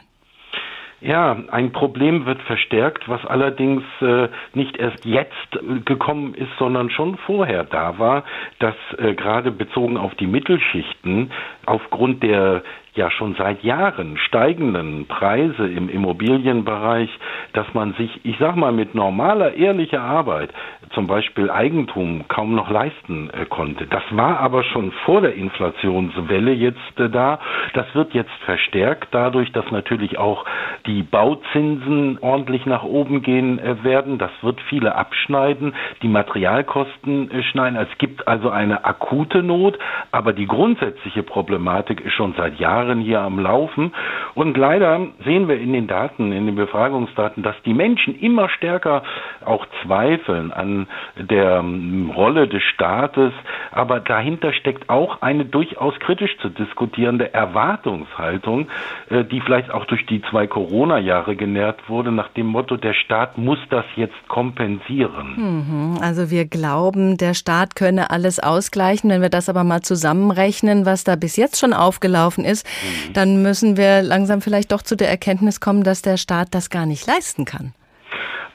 [1.02, 6.90] Ja, ein Problem wird verstärkt, was allerdings äh, nicht erst jetzt äh, gekommen ist, sondern
[6.90, 8.22] schon vorher da war,
[8.60, 11.32] dass äh, gerade bezogen auf die Mittelschichten
[11.66, 12.62] aufgrund der
[12.94, 17.08] ja schon seit Jahren steigenden Preise im Immobilienbereich,
[17.54, 20.50] dass man sich, ich sag mal, mit normaler, ehrlicher Arbeit
[20.92, 23.86] zum Beispiel Eigentum kaum noch leisten äh, konnte.
[23.86, 27.38] Das war aber schon vor der Inflationswelle jetzt äh, da.
[27.72, 30.44] Das wird jetzt verstärkt dadurch, dass natürlich auch
[30.86, 34.18] die Bauzinsen ordentlich nach oben gehen äh, werden.
[34.18, 35.72] Das wird viele abschneiden.
[36.02, 37.78] Die Materialkosten äh, schneiden.
[37.78, 39.78] Es gibt also eine akute Not,
[40.10, 43.92] aber die grundsätzliche Problematik ist schon seit Jahren Jahren hier am Laufen.
[44.34, 49.02] Und leider sehen wir in den Daten, in den Befragungsdaten, dass die Menschen immer stärker
[49.44, 53.32] auch zweifeln an der ähm, Rolle des Staates.
[53.70, 58.68] Aber dahinter steckt auch eine durchaus kritisch zu diskutierende Erwartungshaltung,
[59.10, 63.38] äh, die vielleicht auch durch die zwei Corona-Jahre genährt wurde, nach dem Motto, der Staat
[63.38, 65.34] muss das jetzt kompensieren.
[65.36, 65.98] Mhm.
[66.00, 69.10] Also wir glauben, der Staat könne alles ausgleichen.
[69.10, 73.12] Wenn wir das aber mal zusammenrechnen, was da bis jetzt schon aufgelaufen ist, Mhm.
[73.12, 76.86] dann müssen wir langsam vielleicht doch zu der Erkenntnis kommen, dass der Staat das gar
[76.86, 77.74] nicht leisten kann.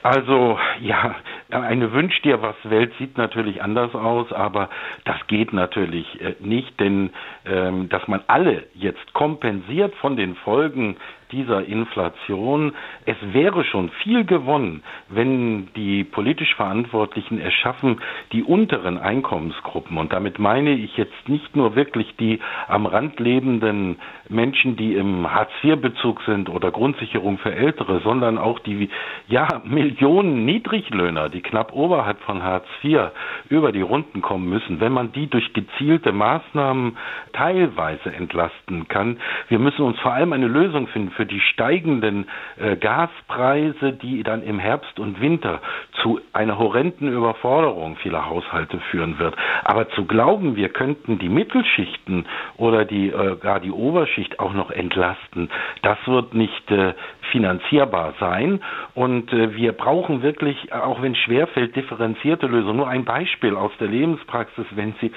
[0.04, 1.16] Also ja,
[1.50, 4.70] eine Wünsch dir was Welt sieht natürlich anders aus, aber
[5.06, 7.10] das geht natürlich äh, nicht, denn
[7.46, 10.98] ähm, dass man alle jetzt kompensiert von den Folgen
[11.32, 12.74] dieser Inflation.
[13.06, 20.13] Es wäre schon viel gewonnen, wenn die politisch Verantwortlichen es schaffen, die unteren Einkommensgruppen, und
[20.13, 23.98] damit meine ich jetzt nicht nur wirklich die am Rand lebenden
[24.30, 28.90] Menschen, die im Hartz-IV-Bezug sind oder Grundsicherung für Ältere, sondern auch die
[29.28, 33.12] ja, Millionen Niedriglöhner, die knapp oberhalb von Hartz IV
[33.50, 36.98] über die Runden kommen müssen, wenn man die durch gezielte Maßnahmen
[37.34, 39.20] teilweise entlasten kann.
[39.48, 42.28] Wir müssen uns vor allem eine Lösung finden für die steigenden
[42.58, 45.60] äh, Gaspreise, die dann im Herbst und Winter
[46.02, 49.36] zu einer horrenden Überforderung vieler Haushalte führen wird.
[49.64, 52.26] Aber zu glauben, wir könnten die Mittelschichten
[52.56, 55.50] oder die äh, gar die Oberschicht auch noch entlasten,
[55.82, 56.94] das wird nicht äh,
[57.32, 58.62] finanzierbar sein.
[58.96, 62.78] Und äh, wir brauchen wirklich, auch wenn schwerfällt, differenzierte Lösungen.
[62.78, 65.12] Nur ein Beispiel aus der Lebenspraxis, wenn Sie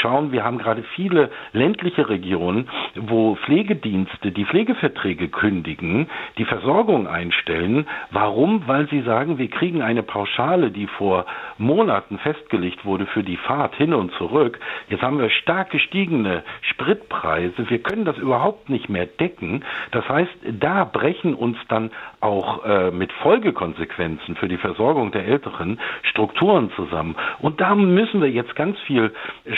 [0.00, 7.86] schauen, wir haben gerade viele ländliche Regionen, wo Pflegedienste die Pflegeverträge kündigen, die Versorgung einstellen.
[8.10, 8.64] Warum?
[8.66, 11.26] Weil sie sagen, wir kriegen eine Pauschale, die vor
[11.58, 14.58] Monaten festgelegt wurde für die Fahrt hin und zurück.
[14.88, 17.68] Jetzt haben wir stark gestiegene Spritpreise.
[17.70, 19.64] Wir können das überhaupt nicht mehr decken.
[19.92, 21.90] Das heißt, da brechen uns dann
[22.20, 27.16] auch äh, mit Folgekonsequenzen für die Versorgung der Älteren Strukturen zusammen.
[27.40, 29.12] Und da müssen wir jetzt ganz viel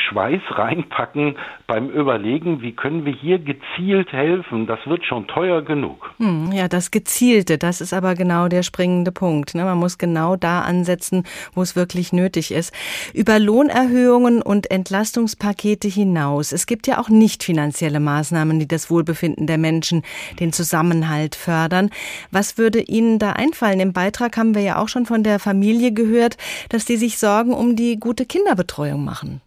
[0.08, 4.66] Schweiß reinpacken beim Überlegen, wie können wir hier gezielt helfen.
[4.66, 6.10] Das wird schon teuer genug.
[6.18, 9.54] Hm, ja, das Gezielte, das ist aber genau der springende Punkt.
[9.54, 9.64] Ne?
[9.64, 12.74] Man muss genau da ansetzen, wo es wirklich nötig ist.
[13.14, 16.52] Über Lohnerhöhungen und Entlastungspakete hinaus.
[16.52, 20.02] Es gibt ja auch nicht finanzielle Maßnahmen, die das Wohlbefinden der Menschen,
[20.40, 21.85] den Zusammenhalt fördern.
[22.30, 23.80] Was würde Ihnen da einfallen?
[23.80, 26.36] Im Beitrag haben wir ja auch schon von der Familie gehört,
[26.68, 29.40] dass die sich Sorgen um die gute Kinderbetreuung machen.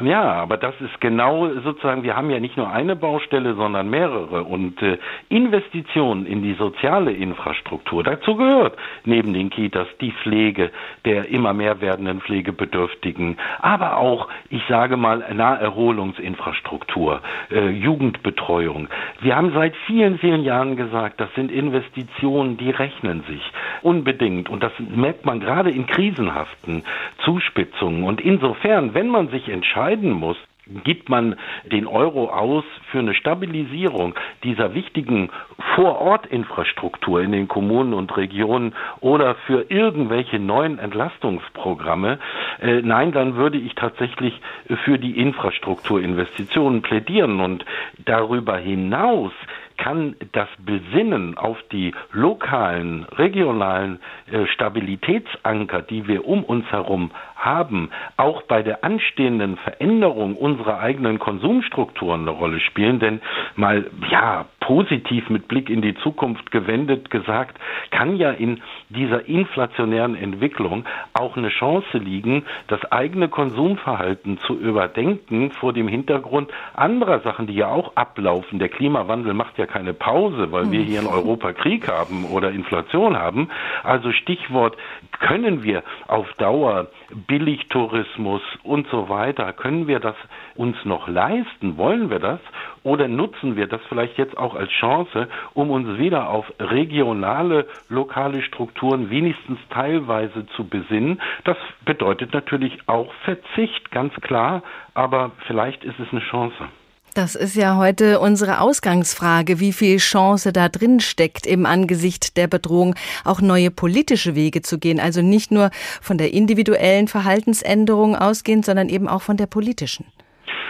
[0.00, 4.44] Ja, aber das ist genau sozusagen, wir haben ja nicht nur eine Baustelle, sondern mehrere.
[4.44, 10.70] Und äh, Investitionen in die soziale Infrastruktur, dazu gehört neben den Kitas die Pflege
[11.04, 18.88] der immer mehr werdenden Pflegebedürftigen, aber auch, ich sage mal, Naherholungsinfrastruktur, äh, Jugendbetreuung.
[19.20, 23.42] Wir haben seit vielen, vielen Jahren gesagt, das sind Investitionen, die rechnen sich
[23.82, 24.48] unbedingt.
[24.48, 26.84] Und das merkt man gerade in krisenhaften
[27.24, 28.04] Zuspitzungen.
[28.04, 30.36] Und insofern, wenn man sich entscheidet, entscheiden muss,
[30.82, 31.36] gibt man
[31.70, 35.28] den Euro aus für eine Stabilisierung dieser wichtigen
[35.74, 42.18] Vorortinfrastruktur in den Kommunen und Regionen oder für irgendwelche neuen Entlastungsprogramme,
[42.62, 44.40] äh, nein, dann würde ich tatsächlich
[44.84, 47.40] für die Infrastrukturinvestitionen plädieren.
[47.40, 47.66] Und
[48.06, 49.32] darüber hinaus
[49.76, 53.98] kann das Besinnen auf die lokalen, regionalen
[54.32, 57.10] äh, Stabilitätsanker, die wir um uns herum
[57.44, 63.00] haben, auch bei der anstehenden Veränderung unserer eigenen Konsumstrukturen eine Rolle spielen.
[63.00, 63.20] Denn
[63.56, 67.58] mal, ja, positiv mit Blick in die Zukunft gewendet gesagt,
[67.90, 75.50] kann ja in dieser inflationären Entwicklung auch eine Chance liegen, das eigene Konsumverhalten zu überdenken
[75.52, 78.58] vor dem Hintergrund anderer Sachen, die ja auch ablaufen.
[78.58, 83.18] Der Klimawandel macht ja keine Pause, weil wir hier in Europa Krieg haben oder Inflation
[83.18, 83.50] haben.
[83.82, 84.76] Also Stichwort,
[85.20, 90.16] können wir auf Dauer Billigtourismus und so weiter, können wir das
[90.54, 91.76] uns noch leisten?
[91.76, 92.40] Wollen wir das?
[92.82, 98.42] Oder nutzen wir das vielleicht jetzt auch als Chance, um uns wieder auf regionale, lokale
[98.42, 101.20] Strukturen wenigstens teilweise zu besinnen?
[101.44, 104.62] Das bedeutet natürlich auch Verzicht, ganz klar,
[104.94, 106.68] aber vielleicht ist es eine Chance.
[107.14, 112.48] Das ist ja heute unsere Ausgangsfrage, wie viel Chance da drin steckt, im Angesicht der
[112.48, 114.98] Bedrohung auch neue politische Wege zu gehen.
[114.98, 115.70] Also nicht nur
[116.02, 120.06] von der individuellen Verhaltensänderung ausgehend, sondern eben auch von der politischen.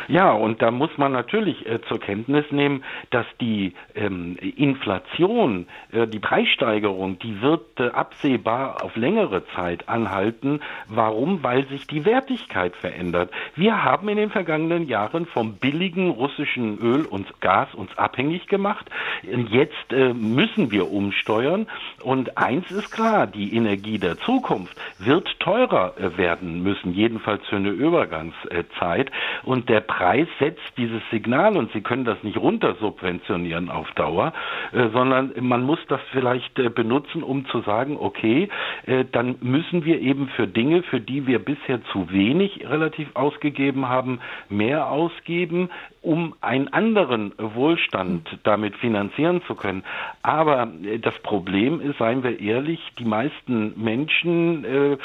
[0.09, 6.07] Ja, und da muss man natürlich äh, zur Kenntnis nehmen, dass die ähm, Inflation, äh,
[6.07, 10.61] die Preissteigerung, die wird äh, absehbar auf längere Zeit anhalten.
[10.89, 11.43] Warum?
[11.43, 13.31] Weil sich die Wertigkeit verändert.
[13.55, 18.91] Wir haben in den vergangenen Jahren vom billigen russischen Öl und Gas uns abhängig gemacht.
[19.23, 21.67] Jetzt äh, müssen wir umsteuern.
[22.03, 27.57] Und eins ist klar, die Energie der Zukunft wird teurer äh, werden müssen, jedenfalls für
[27.57, 29.11] eine Übergangszeit.
[29.43, 34.33] Und der Preis setzt dieses Signal und Sie können das nicht runtersubventionieren auf Dauer,
[34.73, 38.49] äh, sondern man muss das vielleicht äh, benutzen, um zu sagen, okay,
[38.87, 43.89] äh, dann müssen wir eben für Dinge, für die wir bisher zu wenig relativ ausgegeben
[43.89, 45.71] haben, mehr ausgeben,
[46.03, 49.85] um einen anderen Wohlstand damit finanzieren zu können.
[50.23, 50.69] Aber
[51.01, 54.99] das Problem ist, seien wir ehrlich, die meisten Menschen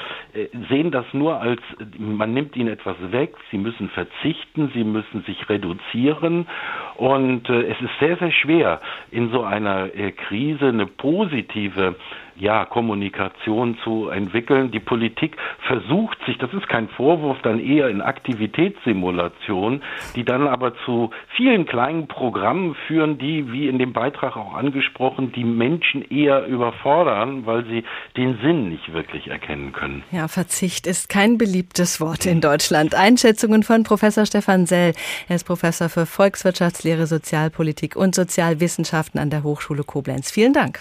[0.67, 1.61] sehen das nur als,
[1.97, 6.47] man nimmt ihnen etwas weg, sie müssen verzichten, sie müssen sich reduzieren.
[6.95, 11.95] Und äh, es ist sehr, sehr schwer, in so einer äh, Krise eine positive
[12.39, 14.71] ja, Kommunikation zu entwickeln.
[14.71, 15.35] Die Politik
[15.67, 19.81] versucht sich, das ist kein Vorwurf, dann eher in Aktivitätssimulation,
[20.15, 25.31] die dann aber zu vielen kleinen Programmen führen, die, wie in dem Beitrag auch angesprochen,
[25.33, 27.83] die Menschen eher überfordern, weil sie
[28.15, 30.03] den Sinn nicht wirklich erkennen können.
[30.11, 32.95] Ja, Verzicht ist kein beliebtes Wort in Deutschland.
[32.95, 34.93] Einschätzungen von Professor Stefan Sell.
[35.27, 40.31] Er ist Professor für Volkswirtschaftslehre, Sozialpolitik und Sozialwissenschaften an der Hochschule Koblenz.
[40.31, 40.79] Vielen Dank.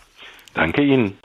[0.54, 1.16] Danke Ihnen.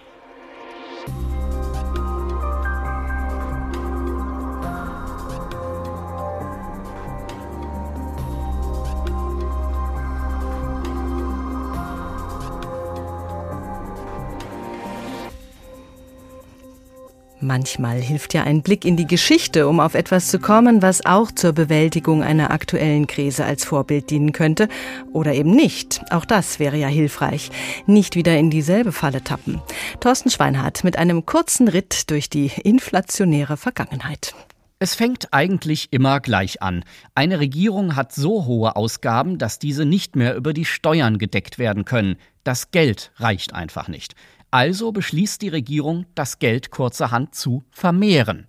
[17.43, 21.29] Manchmal hilft ja ein Blick in die Geschichte, um auf etwas zu kommen, was auch
[21.29, 24.69] zur Bewältigung einer aktuellen Krise als Vorbild dienen könnte.
[25.11, 26.01] Oder eben nicht.
[26.09, 27.51] Auch das wäre ja hilfreich.
[27.85, 29.61] Nicht wieder in dieselbe Falle tappen.
[29.99, 34.33] Thorsten Schweinhardt mit einem kurzen Ritt durch die inflationäre Vergangenheit.
[34.79, 36.85] Es fängt eigentlich immer gleich an.
[37.13, 41.83] Eine Regierung hat so hohe Ausgaben, dass diese nicht mehr über die Steuern gedeckt werden
[41.83, 42.15] können.
[42.45, 44.15] Das Geld reicht einfach nicht.
[44.53, 48.45] Also beschließt die Regierung, das Geld kurzerhand zu vermehren.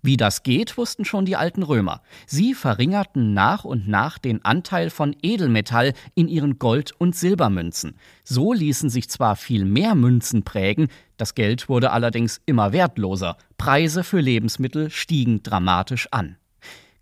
[0.00, 2.02] Wie das geht, wussten schon die alten Römer.
[2.24, 7.96] Sie verringerten nach und nach den Anteil von Edelmetall in ihren Gold- und Silbermünzen.
[8.22, 10.86] So ließen sich zwar viel mehr Münzen prägen,
[11.16, 13.36] das Geld wurde allerdings immer wertloser.
[13.58, 16.36] Preise für Lebensmittel stiegen dramatisch an.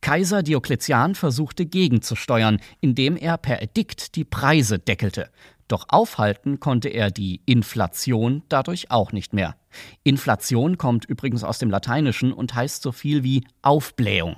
[0.00, 5.28] Kaiser Diokletian versuchte gegenzusteuern, indem er per Edikt die Preise deckelte.
[5.68, 9.56] Doch aufhalten konnte er die Inflation dadurch auch nicht mehr.
[10.02, 14.36] Inflation kommt übrigens aus dem Lateinischen und heißt so viel wie Aufblähung.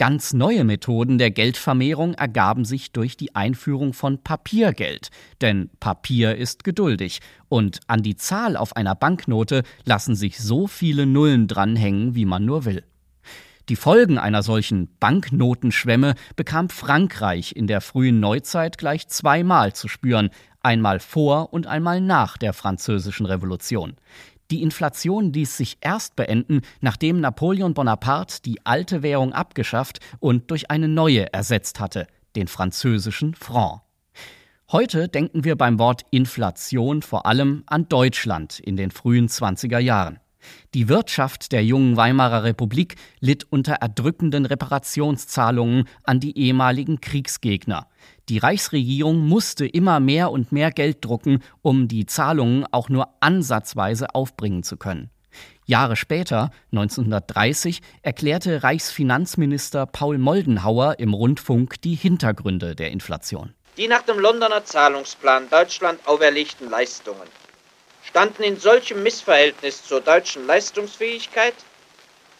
[0.00, 5.10] Ganz neue Methoden der Geldvermehrung ergaben sich durch die Einführung von Papiergeld.
[5.42, 11.04] Denn Papier ist geduldig und an die Zahl auf einer Banknote lassen sich so viele
[11.04, 12.82] Nullen dranhängen, wie man nur will.
[13.68, 20.30] Die Folgen einer solchen Banknotenschwemme bekam Frankreich in der frühen Neuzeit gleich zweimal zu spüren,
[20.60, 23.96] einmal vor und einmal nach der Französischen Revolution.
[24.50, 30.70] Die Inflation ließ sich erst beenden, nachdem Napoleon Bonaparte die alte Währung abgeschafft und durch
[30.70, 33.82] eine neue ersetzt hatte, den französischen Franc.
[34.72, 40.18] Heute denken wir beim Wort Inflation vor allem an Deutschland in den frühen 20er Jahren.
[40.74, 47.88] Die Wirtschaft der jungen Weimarer Republik litt unter erdrückenden Reparationszahlungen an die ehemaligen Kriegsgegner.
[48.28, 54.14] Die Reichsregierung musste immer mehr und mehr Geld drucken, um die Zahlungen auch nur ansatzweise
[54.14, 55.10] aufbringen zu können.
[55.64, 63.54] Jahre später, 1930, erklärte Reichsfinanzminister Paul Moldenhauer im Rundfunk die Hintergründe der Inflation.
[63.76, 67.28] Die nach dem Londoner Zahlungsplan Deutschland auferlegten Leistungen
[68.10, 71.54] standen in solchem Missverhältnis zur deutschen Leistungsfähigkeit,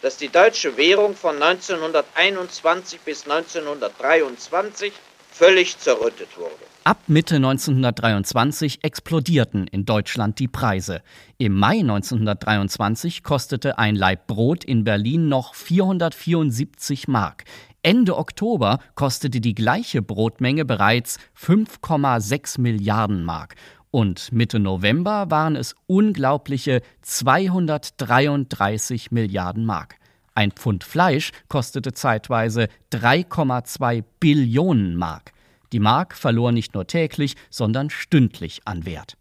[0.01, 4.91] dass die deutsche Währung von 1921 bis 1923
[5.31, 6.51] völlig zerrüttet wurde.
[6.83, 11.03] Ab Mitte 1923 explodierten in Deutschland die Preise.
[11.37, 17.45] Im Mai 1923 kostete ein Laib Brot in Berlin noch 474 Mark.
[17.83, 23.55] Ende Oktober kostete die gleiche Brotmenge bereits 5,6 Milliarden Mark.
[23.91, 29.97] Und Mitte November waren es unglaubliche 233 Milliarden Mark.
[30.33, 35.33] Ein Pfund Fleisch kostete zeitweise 3,2 Billionen Mark.
[35.73, 39.17] Die Mark verlor nicht nur täglich, sondern stündlich an Wert.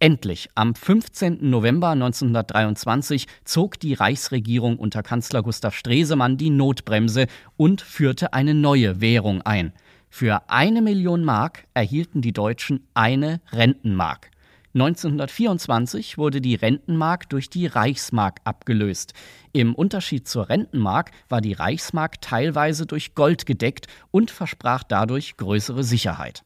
[0.00, 1.50] Endlich, am 15.
[1.50, 7.26] November 1923, zog die Reichsregierung unter Kanzler Gustav Stresemann die Notbremse
[7.58, 9.74] und führte eine neue Währung ein–
[10.10, 14.30] für eine Million Mark erhielten die Deutschen eine Rentenmark.
[14.74, 19.12] 1924 wurde die Rentenmark durch die Reichsmark abgelöst.
[19.52, 25.84] Im Unterschied zur Rentenmark war die Reichsmark teilweise durch Gold gedeckt und versprach dadurch größere
[25.84, 26.44] Sicherheit.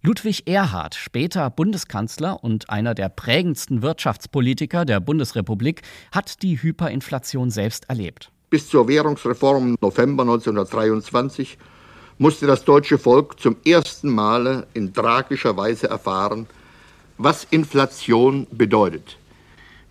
[0.00, 7.88] Ludwig Erhard, später Bundeskanzler und einer der prägendsten Wirtschaftspolitiker der Bundesrepublik, hat die Hyperinflation selbst
[7.88, 8.32] erlebt.
[8.50, 11.56] Bis zur Währungsreform November 1923
[12.18, 16.46] musste das deutsche Volk zum ersten Male in tragischer Weise erfahren,
[17.18, 19.16] was Inflation bedeutet,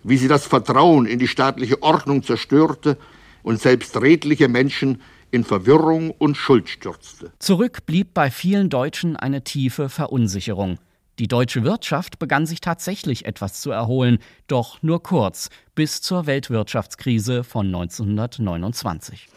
[0.02, 2.96] wie sie das Vertrauen in die staatliche Ordnung zerstörte
[3.42, 7.32] und selbst redliche Menschen in Verwirrung und Schuld stürzte.
[7.38, 10.78] Zurück blieb bei vielen Deutschen eine tiefe Verunsicherung.
[11.18, 17.44] Die deutsche Wirtschaft begann sich tatsächlich etwas zu erholen, doch nur kurz, bis zur Weltwirtschaftskrise
[17.44, 19.28] von 1929.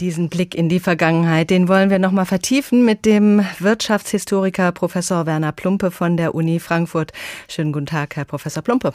[0.00, 5.24] Diesen Blick in die Vergangenheit, den wollen wir noch mal vertiefen mit dem Wirtschaftshistoriker Professor
[5.24, 7.12] Werner Plumpe von der Uni Frankfurt.
[7.48, 8.92] Schönen guten Tag, Herr Professor Plumpe.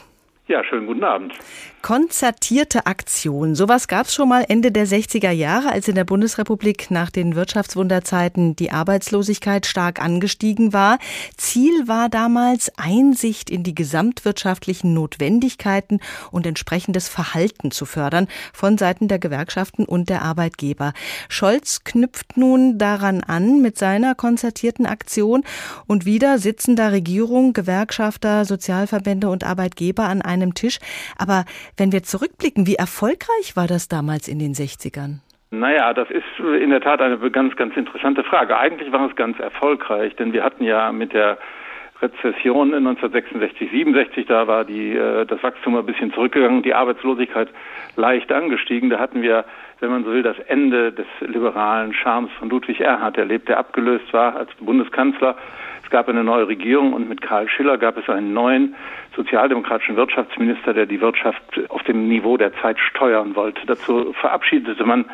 [0.52, 1.32] Ja, schönen guten Abend.
[1.80, 3.54] Konzertierte Aktion.
[3.54, 7.34] Sowas gab es schon mal Ende der 60er Jahre, als in der Bundesrepublik nach den
[7.34, 10.98] Wirtschaftswunderzeiten die Arbeitslosigkeit stark angestiegen war.
[11.38, 19.08] Ziel war damals Einsicht in die gesamtwirtschaftlichen Notwendigkeiten und entsprechendes Verhalten zu fördern von Seiten
[19.08, 20.92] der Gewerkschaften und der Arbeitgeber.
[21.30, 25.44] Scholz knüpft nun daran an mit seiner konzertierten Aktion
[25.86, 30.78] und wieder sitzen da Regierung, Gewerkschafter, Sozialverbände und Arbeitgeber an einem einem Tisch.
[31.16, 31.44] Aber
[31.76, 35.20] wenn wir zurückblicken, wie erfolgreich war das damals in den 60ern?
[35.50, 38.58] Naja, das ist in der Tat eine ganz, ganz interessante Frage.
[38.58, 41.36] Eigentlich war es ganz erfolgreich, denn wir hatten ja mit der
[42.02, 47.48] Rezession 1966, 67, da war die, äh, das Wachstum ein bisschen zurückgegangen, die Arbeitslosigkeit
[47.94, 48.90] leicht angestiegen.
[48.90, 49.44] Da hatten wir,
[49.78, 54.12] wenn man so will, das Ende des liberalen Charmes von Ludwig Erhard erlebt, der abgelöst
[54.12, 55.36] war als Bundeskanzler
[55.92, 58.74] gab eine neue Regierung und mit Karl Schiller gab es einen neuen
[59.14, 63.64] sozialdemokratischen Wirtschaftsminister, der die Wirtschaft auf dem Niveau der Zeit steuern wollte.
[63.66, 65.04] Dazu verabschiedete man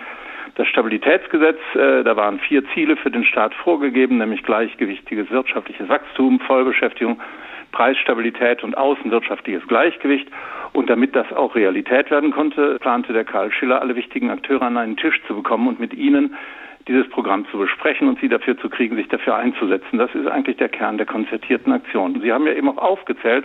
[0.55, 1.59] das Stabilitätsgesetz.
[1.75, 7.21] Äh, da waren vier Ziele für den Staat vorgegeben, nämlich gleichgewichtiges wirtschaftliches Wachstum, Vollbeschäftigung,
[7.73, 10.29] Preisstabilität und außenwirtschaftliches Gleichgewicht.
[10.73, 14.77] Und damit das auch Realität werden konnte, plante der Karl Schiller, alle wichtigen Akteure an
[14.77, 16.37] einen Tisch zu bekommen und mit ihnen
[16.89, 19.99] dieses Programm zu besprechen und sie dafür zu kriegen, sich dafür einzusetzen.
[19.99, 22.21] Das ist eigentlich der Kern der konzertierten Aktion.
[22.21, 23.45] Sie haben ja eben auch aufgezählt,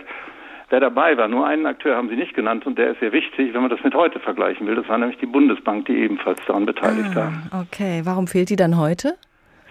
[0.70, 1.28] wer dabei war.
[1.28, 3.84] Nur einen Akteur haben Sie nicht genannt und der ist sehr wichtig, wenn man das
[3.84, 4.74] mit heute vergleichen will.
[4.74, 7.62] Das war nämlich die Bundesbank, die ebenfalls daran beteiligt ah, war.
[7.62, 9.14] Okay, warum fehlt die dann heute?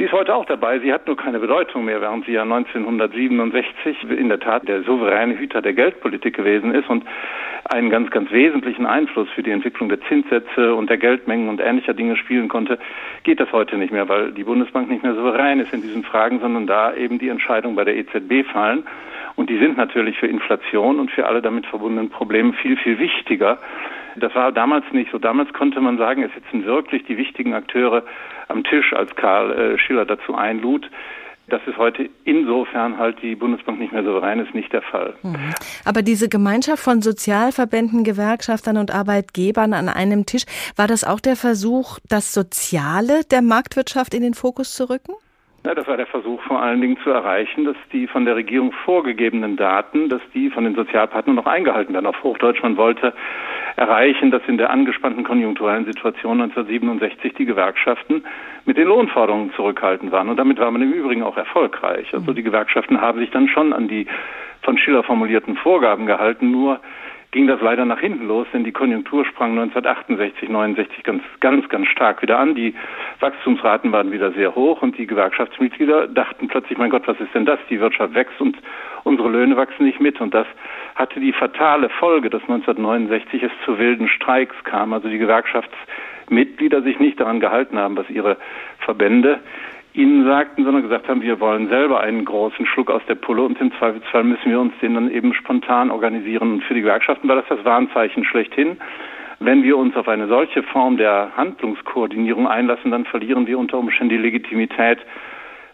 [0.04, 0.80] Sie ist heute auch dabei.
[0.80, 5.39] Sie hat nur keine Bedeutung mehr, während sie ja 1967 in der Tat der souveräne
[5.39, 6.89] Hüter der Geldpolitik gewesen ist.
[6.89, 7.06] Und
[7.64, 11.93] einen ganz, ganz wesentlichen Einfluss für die Entwicklung der Zinssätze und der Geldmengen und ähnlicher
[11.93, 12.80] Dinge spielen konnte,
[13.24, 16.41] geht das heute nicht mehr, weil die Bundesbank nicht mehr souverän ist in diesen Fragen,
[16.41, 18.84] sondern da eben die Entscheidungen bei der EZB fallen.
[19.38, 23.58] Und die sind natürlich für Inflation und für alle damit verbundenen Probleme viel, viel wichtiger.
[24.16, 25.18] Das war damals nicht so.
[25.18, 28.03] Damals konnte man sagen, es sitzen wirklich die wichtigen Akteure
[28.47, 30.89] am Tisch, als Karl äh, Schiller dazu einlud.
[31.47, 35.14] Das ist heute insofern halt die Bundesbank nicht mehr souverän ist, nicht der Fall.
[35.24, 35.53] Mhm.
[35.84, 40.45] Aber diese Gemeinschaft von Sozialverbänden, Gewerkschaftern und Arbeitgebern an einem Tisch,
[40.78, 45.14] war das auch der Versuch, das Soziale der Marktwirtschaft in den Fokus zu rücken?
[45.66, 48.74] Ja, das war der Versuch vor allen Dingen zu erreichen, dass die von der Regierung
[48.84, 52.05] vorgegebenen Daten, dass die von den Sozialpartnern noch eingehalten werden.
[52.05, 53.14] Auf Hochdeutsch, man wollte
[53.78, 58.26] erreichen, dass in der angespannten konjunkturellen Situation 1967 die Gewerkschaften
[58.66, 60.28] mit den Lohnforderungen zurückhaltend waren.
[60.28, 62.14] Und damit war man im Übrigen auch erfolgreich.
[62.14, 64.05] Also die Gewerkschaften haben sich dann schon an die
[64.64, 66.82] von Schiller formulierten Vorgaben gehalten, nur
[67.34, 71.88] ging das leider nach hinten los, denn die Konjunktur sprang 1968, 69 ganz, ganz, ganz
[71.88, 72.54] stark wieder an.
[72.54, 72.76] Die
[73.20, 77.46] Wachstumsraten waren wieder sehr hoch und die Gewerkschaftsmitglieder dachten plötzlich, mein Gott, was ist denn
[77.46, 77.60] das?
[77.72, 78.56] Die Wirtschaft wächst und
[79.04, 80.22] unsere Löhne wachsen nicht mit.
[80.22, 80.46] Und das
[80.94, 84.94] hatte die fatale Folge, dass 1969 es zu wilden Streiks kam.
[84.94, 88.38] Also die Gewerkschaftsmitglieder sich nicht daran gehalten haben, was ihre
[88.78, 89.40] Verbände
[89.94, 93.60] ihnen sagten, sondern gesagt haben, wir wollen selber einen großen Schluck aus der Pulle und
[93.62, 96.62] im Zweifelsfall müssen wir uns den dann eben spontan organisieren.
[96.62, 98.78] Für die Gewerkschaften war das das Warnzeichen schlechthin.
[99.39, 104.10] Wenn wir uns auf eine solche Form der Handlungskoordinierung einlassen, dann verlieren wir unter Umständen
[104.10, 105.00] die Legitimität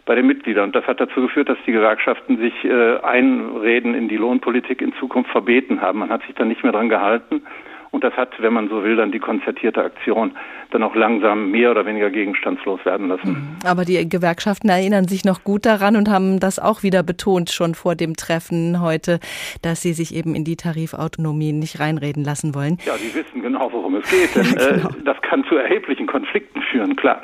[0.06, 0.64] bei den Mitgliedern.
[0.64, 4.92] Und das hat dazu geführt, dass die Gewerkschaften sich äh, Einreden in die Lohnpolitik in
[4.94, 6.00] Zukunft verbeten haben.
[6.00, 7.42] Man hat sich dann nicht mehr dran gehalten.
[7.90, 10.36] Und das hat, wenn man so will, dann die konzertierte Aktion
[10.70, 13.30] dann auch langsam mehr oder weniger gegenstandslos werden lassen.
[13.30, 13.56] Mhm.
[13.66, 17.74] Aber die Gewerkschaften erinnern sich noch gut daran und haben das auch wieder betont schon
[17.74, 19.18] vor dem Treffen heute,
[19.62, 22.78] dass sie sich eben in die Tarifautonomie nicht reinreden lassen wollen.
[22.86, 24.90] Ja, die wissen genau, worum es geht, denn äh, genau.
[24.90, 27.20] äh, das kann zu erheblichen Konflikten führen, klar.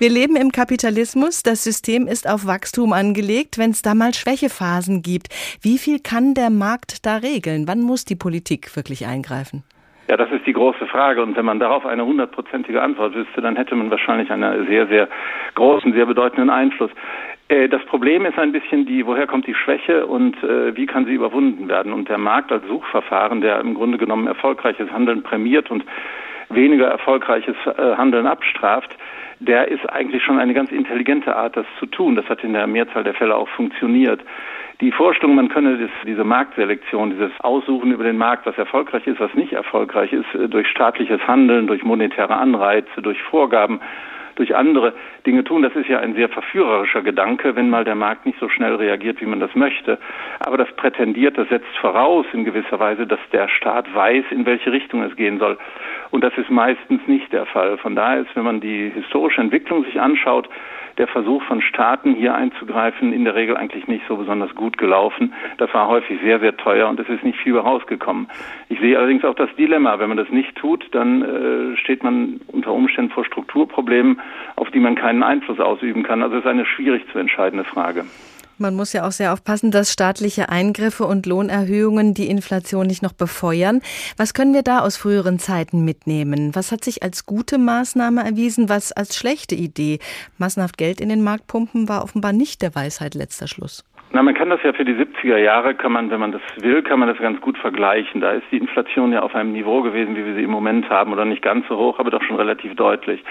[0.00, 1.44] Wir leben im Kapitalismus.
[1.44, 3.58] Das System ist auf Wachstum angelegt.
[3.58, 5.28] Wenn es da mal Schwächephasen gibt,
[5.62, 7.68] wie viel kann der Markt da regeln?
[7.68, 9.62] Wann muss die Politik wirklich eingreifen?
[10.08, 11.22] Ja, das ist die große Frage.
[11.22, 15.08] Und wenn man darauf eine hundertprozentige Antwort wüsste, dann hätte man wahrscheinlich einen sehr, sehr
[15.54, 16.90] großen, sehr bedeutenden Einfluss.
[17.48, 21.06] Äh, das Problem ist ein bisschen die, woher kommt die Schwäche und äh, wie kann
[21.06, 21.92] sie überwunden werden?
[21.92, 25.84] Und der Markt als Suchverfahren, der im Grunde genommen erfolgreiches Handeln prämiert und
[26.48, 28.90] weniger erfolgreiches äh, Handeln abstraft,
[29.40, 32.16] der ist eigentlich schon eine ganz intelligente Art, das zu tun.
[32.16, 34.20] Das hat in der Mehrzahl der Fälle auch funktioniert.
[34.80, 39.20] Die Vorstellung, man könne das, diese Marktselektion, dieses Aussuchen über den Markt, was erfolgreich ist,
[39.20, 43.80] was nicht erfolgreich ist, äh, durch staatliches Handeln, durch monetäre Anreize, durch Vorgaben,
[44.36, 44.92] durch andere
[45.26, 45.62] Dinge tun.
[45.62, 49.20] Das ist ja ein sehr verführerischer Gedanke, wenn mal der Markt nicht so schnell reagiert,
[49.20, 49.98] wie man das möchte.
[50.40, 54.72] Aber das prätendiert, das setzt voraus in gewisser Weise, dass der Staat weiß, in welche
[54.72, 55.58] Richtung es gehen soll.
[56.10, 57.78] Und das ist meistens nicht der Fall.
[57.78, 60.48] Von daher ist, wenn man die historische Entwicklung sich anschaut,
[60.98, 65.34] der Versuch von Staaten hier einzugreifen in der Regel eigentlich nicht so besonders gut gelaufen.
[65.58, 68.28] Das war häufig sehr, sehr teuer und es ist nicht viel rausgekommen.
[68.68, 72.40] Ich sehe allerdings auch das Dilemma, wenn man das nicht tut, dann äh, steht man
[72.48, 74.20] unter Umständen vor Strukturproblemen,
[74.56, 76.22] auf die man keinen Einfluss ausüben kann.
[76.22, 78.04] Also es ist eine schwierig zu entscheidende Frage.
[78.58, 83.12] Man muss ja auch sehr aufpassen, dass staatliche Eingriffe und Lohnerhöhungen die Inflation nicht noch
[83.12, 83.80] befeuern.
[84.16, 86.54] Was können wir da aus früheren Zeiten mitnehmen?
[86.54, 89.98] Was hat sich als gute Maßnahme erwiesen, was als schlechte Idee?
[90.38, 93.84] Massenhaft Geld in den Markt pumpen war offenbar nicht der Weisheit letzter Schluss.
[94.14, 96.82] Na, man kann das ja für die 70er Jahre, kann man, wenn man das will,
[96.82, 98.20] kann man das ganz gut vergleichen.
[98.20, 101.12] Da ist die Inflation ja auf einem Niveau gewesen, wie wir sie im Moment haben,
[101.12, 103.24] oder nicht ganz so hoch, aber doch schon relativ deutlich.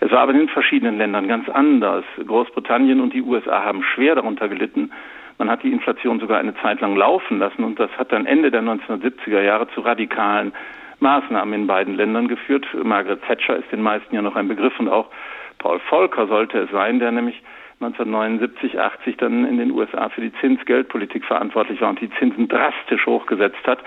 [0.00, 2.06] Es war aber in den verschiedenen Ländern ganz anders.
[2.26, 4.90] Großbritannien und die USA haben schwer darunter gelitten.
[5.36, 8.50] Man hat die Inflation sogar eine Zeit lang laufen lassen und das hat dann Ende
[8.50, 10.54] der 1970er Jahre zu radikalen
[11.00, 12.66] Maßnahmen in beiden Ländern geführt.
[12.82, 15.10] Margaret Thatcher ist den meisten ja noch ein Begriff und auch
[15.58, 17.42] Paul Volcker sollte es sein, der nämlich
[17.82, 23.06] 1979, 80 dann in den USA für die Zinsgeldpolitik verantwortlich war und die Zinsen drastisch
[23.06, 23.78] hochgesetzt hat,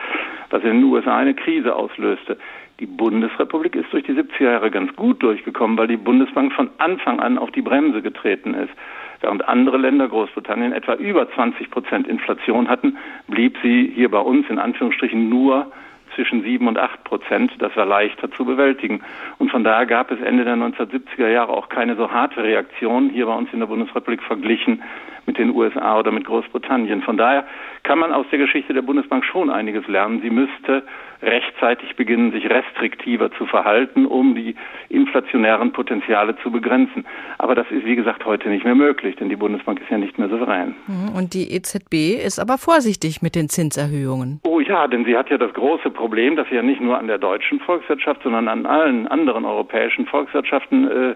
[0.50, 2.40] was in den USA eine Krise auslöste.
[2.80, 7.20] Die Bundesrepublik ist durch die 70er Jahre ganz gut durchgekommen, weil die Bundesbank von Anfang
[7.20, 8.74] an auf die Bremse getreten ist.
[9.22, 14.50] Während andere Länder, Großbritannien, etwa über 20 Prozent Inflation hatten, blieb sie hier bei uns
[14.50, 15.72] in Anführungsstrichen nur
[16.16, 17.52] zwischen sieben und acht Prozent.
[17.60, 19.02] Das war leichter zu bewältigen.
[19.38, 23.26] Und von daher gab es Ende der 1970er Jahre auch keine so harte Reaktion hier
[23.26, 24.82] bei uns in der Bundesrepublik verglichen
[25.26, 27.02] mit den USA oder mit Großbritannien.
[27.02, 27.46] Von daher
[27.84, 30.22] kann man aus der Geschichte der Bundesbank schon einiges lernen.
[30.22, 30.84] Sie müsste
[31.22, 34.56] rechtzeitig beginnen, sich restriktiver zu verhalten, um die
[34.90, 37.06] inflationären Potenziale zu begrenzen.
[37.38, 40.20] Aber das ist, wie gesagt, heute nicht mehr möglich, denn die Bundesbank ist ja nicht
[40.20, 40.76] mehr souverän.
[40.88, 41.16] Mhm.
[41.16, 44.42] Und die EZB ist aber vorsichtig mit den Zinserhöhungen.
[44.44, 46.98] Oh ja, denn sie hat ja das große Problem, Problem, das sich ja nicht nur
[46.98, 51.16] an der deutschen Volkswirtschaft, sondern an allen anderen europäischen Volkswirtschaften äh,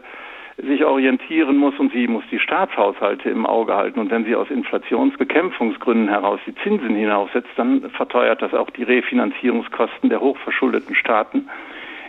[0.57, 3.99] sich orientieren muss und sie muss die Staatshaushalte im Auge halten.
[3.99, 10.09] Und wenn sie aus Inflationsbekämpfungsgründen heraus die Zinsen hinaufsetzt, dann verteuert das auch die Refinanzierungskosten
[10.09, 11.47] der hochverschuldeten Staaten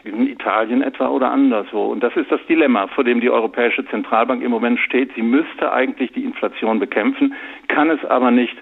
[0.04, 1.86] in Italien etwa oder anderswo.
[1.86, 5.14] Und das ist das Dilemma, vor dem die Europäische Zentralbank im Moment steht.
[5.14, 7.34] Sie müsste eigentlich die Inflation bekämpfen,
[7.68, 8.56] kann es aber nicht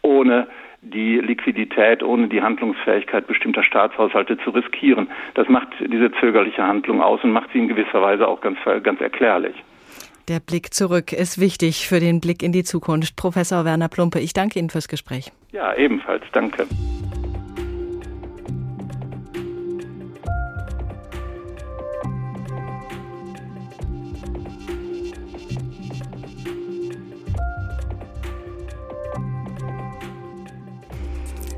[0.00, 0.46] ohne
[0.82, 5.08] die Liquidität, ohne die Handlungsfähigkeit bestimmter Staatshaushalte zu riskieren.
[5.34, 9.00] Das macht diese zögerliche Handlung aus und macht sie in gewisser Weise auch ganz, ganz
[9.00, 9.56] erklärlich.
[10.28, 13.14] Der Blick zurück ist wichtig für den Blick in die Zukunft.
[13.16, 15.30] Professor Werner Plumpe, ich danke Ihnen fürs Gespräch.
[15.52, 16.24] Ja, ebenfalls.
[16.32, 16.66] Danke.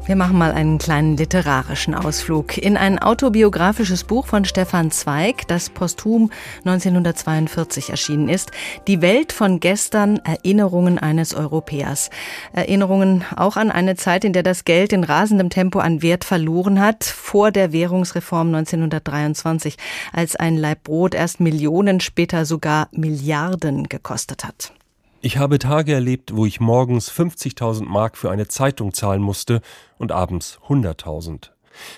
[0.08, 5.68] Wir machen mal einen kleinen literarischen Ausflug in ein autobiografisches Buch von Stefan Zweig, das
[5.68, 6.30] posthum
[6.64, 8.50] 1942 erschienen ist.
[8.86, 12.08] Die Welt von gestern, Erinnerungen eines Europäers.
[12.54, 16.80] Erinnerungen auch an eine Zeit, in der das Geld in rasendem Tempo an Wert verloren
[16.80, 19.76] hat, vor der Währungsreform 1923,
[20.14, 24.72] als ein Laib Brot erst Millionen, später sogar Milliarden gekostet hat.
[25.20, 29.62] Ich habe Tage erlebt, wo ich morgens 50.000 Mark für eine Zeitung zahlen musste
[29.98, 31.50] und abends 100.000.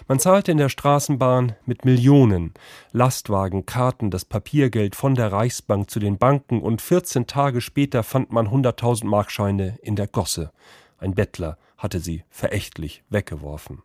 [0.08, 2.54] Man zahlte in der Straßenbahn mit Millionen,
[2.92, 8.32] Lastwagen, Karten, das Papiergeld von der Reichsbank zu den Banken und 14 Tage später fand
[8.32, 10.50] man 100.000 Markscheine in der Gosse.
[10.96, 13.82] Ein Bettler hatte sie verächtlich weggeworfen.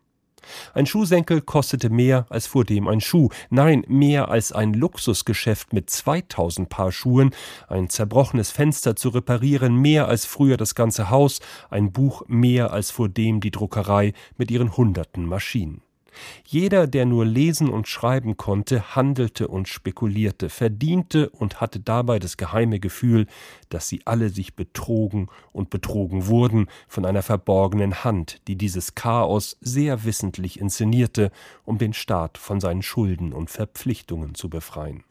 [0.74, 5.90] Ein Schuhsenkel kostete mehr als vor dem ein Schuh, nein, mehr als ein Luxusgeschäft mit
[5.90, 7.30] 2000 Paar Schuhen,
[7.68, 11.40] ein zerbrochenes Fenster zu reparieren, mehr als früher das ganze Haus,
[11.70, 15.85] ein Buch mehr als vor dem die Druckerei mit ihren hunderten Maschinen.
[16.46, 22.36] Jeder, der nur lesen und schreiben konnte, handelte und spekulierte, verdiente und hatte dabei das
[22.36, 23.26] geheime Gefühl,
[23.68, 29.56] dass sie alle sich betrogen und betrogen wurden von einer verborgenen Hand, die dieses Chaos
[29.60, 31.30] sehr wissentlich inszenierte,
[31.64, 35.04] um den Staat von seinen Schulden und Verpflichtungen zu befreien.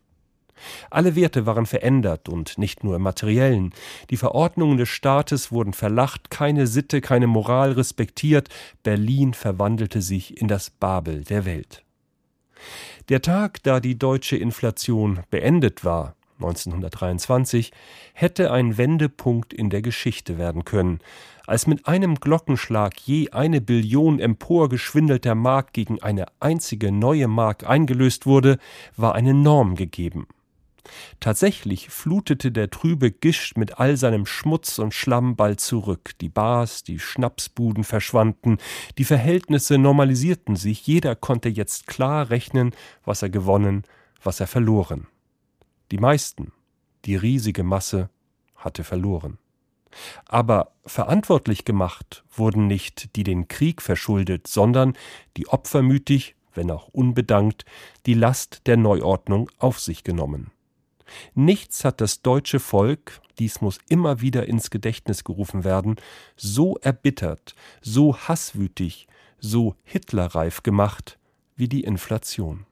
[0.89, 3.73] Alle Werte waren verändert und nicht nur im materiellen.
[4.09, 8.49] Die Verordnungen des Staates wurden verlacht, keine Sitte, keine Moral respektiert.
[8.83, 11.83] Berlin verwandelte sich in das Babel der Welt.
[13.09, 17.71] Der Tag, da die deutsche Inflation beendet war, 1923,
[18.13, 20.99] hätte ein Wendepunkt in der Geschichte werden können,
[21.47, 28.25] als mit einem Glockenschlag je eine Billion emporgeschwindelter Mark gegen eine einzige neue Mark eingelöst
[28.25, 28.57] wurde,
[28.97, 30.27] war eine Norm gegeben.
[31.19, 36.11] Tatsächlich flutete der trübe Gischt mit all seinem Schmutz und Schlamm bald zurück.
[36.21, 38.57] Die Bars, die Schnapsbuden verschwanden,
[38.97, 42.71] die Verhältnisse normalisierten sich, jeder konnte jetzt klar rechnen,
[43.03, 43.83] was er gewonnen,
[44.21, 45.07] was er verloren.
[45.91, 46.51] Die meisten,
[47.05, 48.09] die riesige Masse,
[48.55, 49.37] hatte verloren.
[50.25, 54.93] Aber verantwortlich gemacht wurden nicht die den Krieg verschuldet, sondern
[55.37, 57.65] die opfermütig, wenn auch unbedankt,
[58.05, 60.51] die Last der Neuordnung auf sich genommen.
[61.33, 65.95] Nichts hat das deutsche Volk, dies muss immer wieder ins Gedächtnis gerufen werden,
[66.35, 69.07] so erbittert, so hasswütig,
[69.39, 71.19] so hitlerreif gemacht
[71.55, 72.65] wie die Inflation.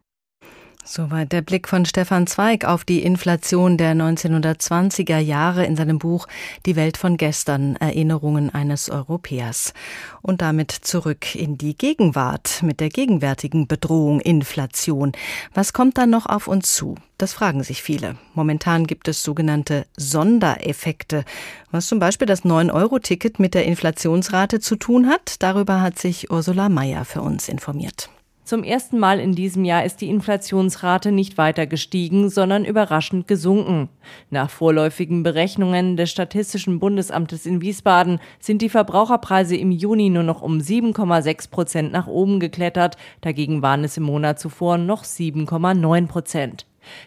[0.85, 6.27] Soweit der Blick von Stefan Zweig auf die Inflation der 1920er Jahre in seinem Buch
[6.65, 9.73] Die Welt von gestern, Erinnerungen eines Europäers.
[10.21, 15.13] Und damit zurück in die Gegenwart mit der gegenwärtigen Bedrohung Inflation.
[15.53, 16.95] Was kommt da noch auf uns zu?
[17.17, 18.17] Das fragen sich viele.
[18.33, 21.23] Momentan gibt es sogenannte Sondereffekte,
[21.71, 25.41] was zum Beispiel das 9-Euro-Ticket mit der Inflationsrate zu tun hat.
[25.41, 28.09] Darüber hat sich Ursula Mayer für uns informiert.
[28.45, 33.87] Zum ersten Mal in diesem Jahr ist die Inflationsrate nicht weiter gestiegen, sondern überraschend gesunken.
[34.31, 40.41] Nach vorläufigen Berechnungen des Statistischen Bundesamtes in Wiesbaden sind die Verbraucherpreise im Juni nur noch
[40.41, 42.97] um 7,6 Prozent nach oben geklettert.
[43.21, 46.65] Dagegen waren es im Monat zuvor noch 7,9 Prozent.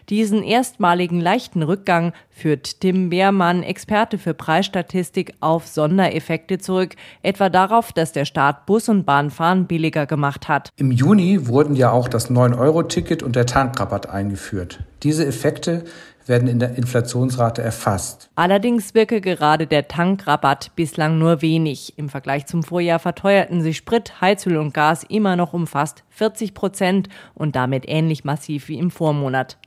[0.09, 7.91] Diesen erstmaligen leichten Rückgang führt Tim Beermann, Experte für Preisstatistik, auf Sondereffekte zurück, etwa darauf,
[7.93, 10.69] dass der Staat Bus- und Bahnfahren billiger gemacht hat.
[10.77, 14.79] Im Juni wurden ja auch das 9-Euro-Ticket und der Tankrabatt eingeführt.
[15.03, 15.83] Diese Effekte
[16.27, 18.29] werden in der Inflationsrate erfasst.
[18.35, 21.97] Allerdings wirke gerade der Tankrabatt bislang nur wenig.
[21.97, 26.53] Im Vergleich zum Vorjahr verteuerten sich Sprit, Heizöl und Gas immer noch um fast 40
[26.53, 29.57] Prozent und damit ähnlich massiv wie im Vormonat.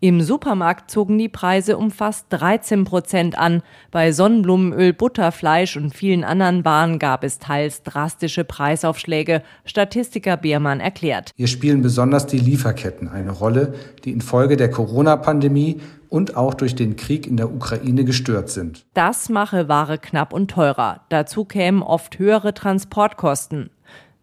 [0.00, 3.62] Im Supermarkt zogen die Preise um fast 13 Prozent an.
[3.90, 9.42] Bei Sonnenblumenöl, Butterfleisch und vielen anderen Waren gab es teils drastische Preisaufschläge.
[9.64, 11.30] Statistiker Biermann erklärt.
[11.36, 16.96] Hier spielen besonders die Lieferketten eine Rolle, die infolge der Corona-Pandemie und auch durch den
[16.96, 18.84] Krieg in der Ukraine gestört sind.
[18.94, 21.00] Das mache Ware knapp und teurer.
[21.08, 23.70] Dazu kämen oft höhere Transportkosten.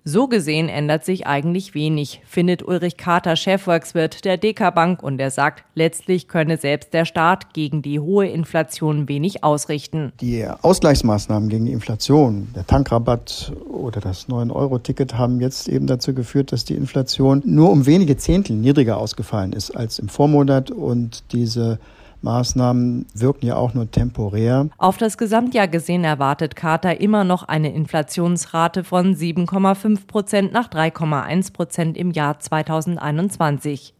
[0.03, 5.29] So gesehen ändert sich eigentlich wenig, findet Ulrich Kater, Chefvolkswirt der DK Bank, und er
[5.29, 10.11] sagt, letztlich könne selbst der Staat gegen die hohe Inflation wenig ausrichten.
[10.19, 16.51] Die Ausgleichsmaßnahmen gegen die Inflation, der Tankrabatt oder das 9-Euro-Ticket haben jetzt eben dazu geführt,
[16.51, 21.77] dass die Inflation nur um wenige Zehntel niedriger ausgefallen ist als im Vormonat und diese
[22.21, 24.69] Maßnahmen wirken ja auch nur temporär.
[24.77, 31.53] Auf das Gesamtjahr gesehen erwartet Carter immer noch eine Inflationsrate von 7,5 Prozent nach 3,1
[31.53, 33.93] Prozent im Jahr 2021.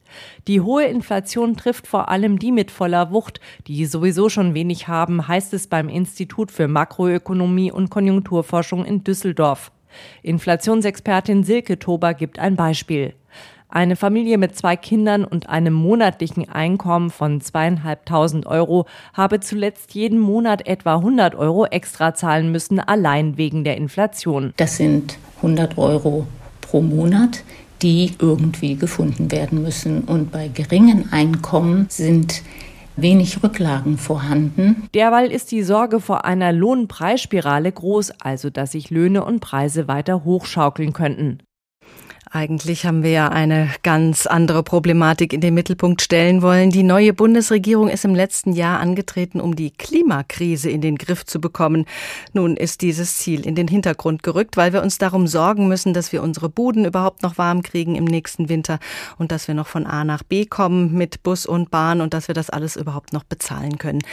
[0.47, 5.27] Die hohe Inflation trifft vor allem die mit voller Wucht, die sowieso schon wenig haben,
[5.27, 9.71] heißt es beim Institut für Makroökonomie und Konjunkturforschung in Düsseldorf.
[10.23, 13.13] Inflationsexpertin Silke Tober gibt ein Beispiel.
[13.73, 20.19] Eine Familie mit zwei Kindern und einem monatlichen Einkommen von zweieinhalbtausend Euro habe zuletzt jeden
[20.19, 24.53] Monat etwa 100 Euro extra zahlen müssen, allein wegen der Inflation.
[24.57, 26.27] Das sind 100 Euro
[26.59, 27.45] pro Monat,
[27.81, 30.01] die irgendwie gefunden werden müssen.
[30.01, 32.41] Und bei geringen Einkommen sind
[32.97, 34.89] wenig Rücklagen vorhanden.
[34.93, 40.25] Derweil ist die Sorge vor einer Lohnpreisspirale groß, also dass sich Löhne und Preise weiter
[40.25, 41.39] hochschaukeln könnten.
[42.33, 46.69] Eigentlich haben wir ja eine ganz andere Problematik in den Mittelpunkt stellen wollen.
[46.69, 51.41] Die neue Bundesregierung ist im letzten Jahr angetreten, um die Klimakrise in den Griff zu
[51.41, 51.85] bekommen.
[52.31, 56.13] Nun ist dieses Ziel in den Hintergrund gerückt, weil wir uns darum sorgen müssen, dass
[56.13, 58.79] wir unsere Buden überhaupt noch warm kriegen im nächsten Winter
[59.17, 62.29] und dass wir noch von A nach B kommen mit Bus und Bahn und dass
[62.29, 64.03] wir das alles überhaupt noch bezahlen können.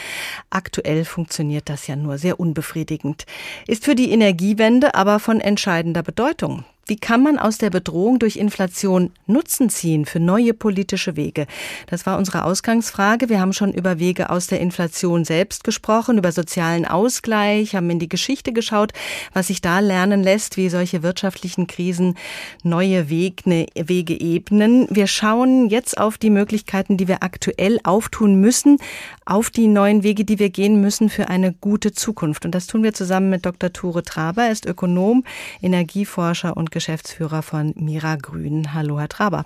[0.49, 3.25] Aktuell funktioniert das ja nur sehr unbefriedigend.
[3.65, 6.65] Ist für die Energiewende aber von entscheidender Bedeutung.
[6.89, 11.45] Wie kann man aus der Bedrohung durch Inflation Nutzen ziehen für neue politische Wege?
[11.85, 13.29] Das war unsere Ausgangsfrage.
[13.29, 17.99] Wir haben schon über Wege aus der Inflation selbst gesprochen, über sozialen Ausgleich, haben in
[17.99, 18.91] die Geschichte geschaut,
[19.33, 22.15] was sich da lernen lässt, wie solche wirtschaftlichen Krisen
[22.63, 24.87] neue Wege, Wege ebnen.
[24.89, 28.79] Wir schauen jetzt auf die Möglichkeiten, die wir aktuell auftun müssen,
[29.27, 32.45] auf die neuen Wege, die wir gehen müssen für eine gute Zukunft.
[32.45, 33.71] Und das tun wir zusammen mit Dr.
[33.71, 34.45] Ture Traber.
[34.45, 35.23] Er ist Ökonom,
[35.61, 38.73] Energieforscher und Geschäftsführer von Mira Grün.
[38.73, 39.43] Hallo, Herr Traber.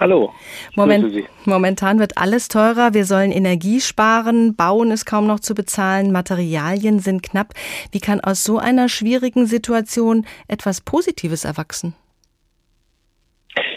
[0.00, 0.32] Hallo.
[0.74, 2.92] Moment, momentan wird alles teurer.
[2.92, 4.56] Wir sollen Energie sparen.
[4.56, 6.10] Bauen ist kaum noch zu bezahlen.
[6.10, 7.50] Materialien sind knapp.
[7.92, 11.94] Wie kann aus so einer schwierigen Situation etwas Positives erwachsen?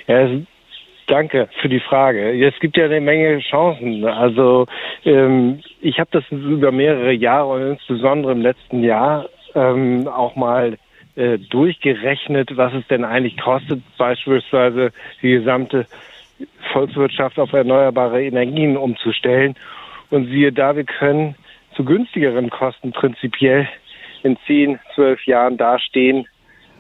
[0.07, 0.27] Ja,
[1.05, 2.43] danke für die Frage.
[2.43, 4.03] Es gibt ja eine Menge Chancen.
[4.03, 4.65] Also
[5.03, 10.79] ähm, ich habe das über mehrere Jahre und insbesondere im letzten Jahr ähm, auch mal
[11.15, 14.91] äh, durchgerechnet, was es denn eigentlich kostet, beispielsweise
[15.21, 15.85] die gesamte
[16.73, 19.55] Volkswirtschaft auf erneuerbare Energien umzustellen.
[20.09, 21.35] Und siehe da, wir können
[21.75, 23.67] zu günstigeren Kosten prinzipiell
[24.23, 26.27] in zehn, zwölf Jahren dastehen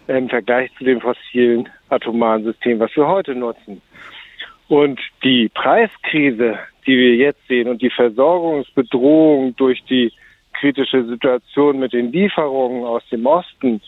[0.07, 3.81] im Vergleich zu dem fossilen atomaren System, was wir heute nutzen.
[4.67, 10.11] Und die Preiskrise, die wir jetzt sehen und die Versorgungsbedrohung durch die
[10.53, 13.81] kritische Situation mit den Lieferungen aus dem Osten,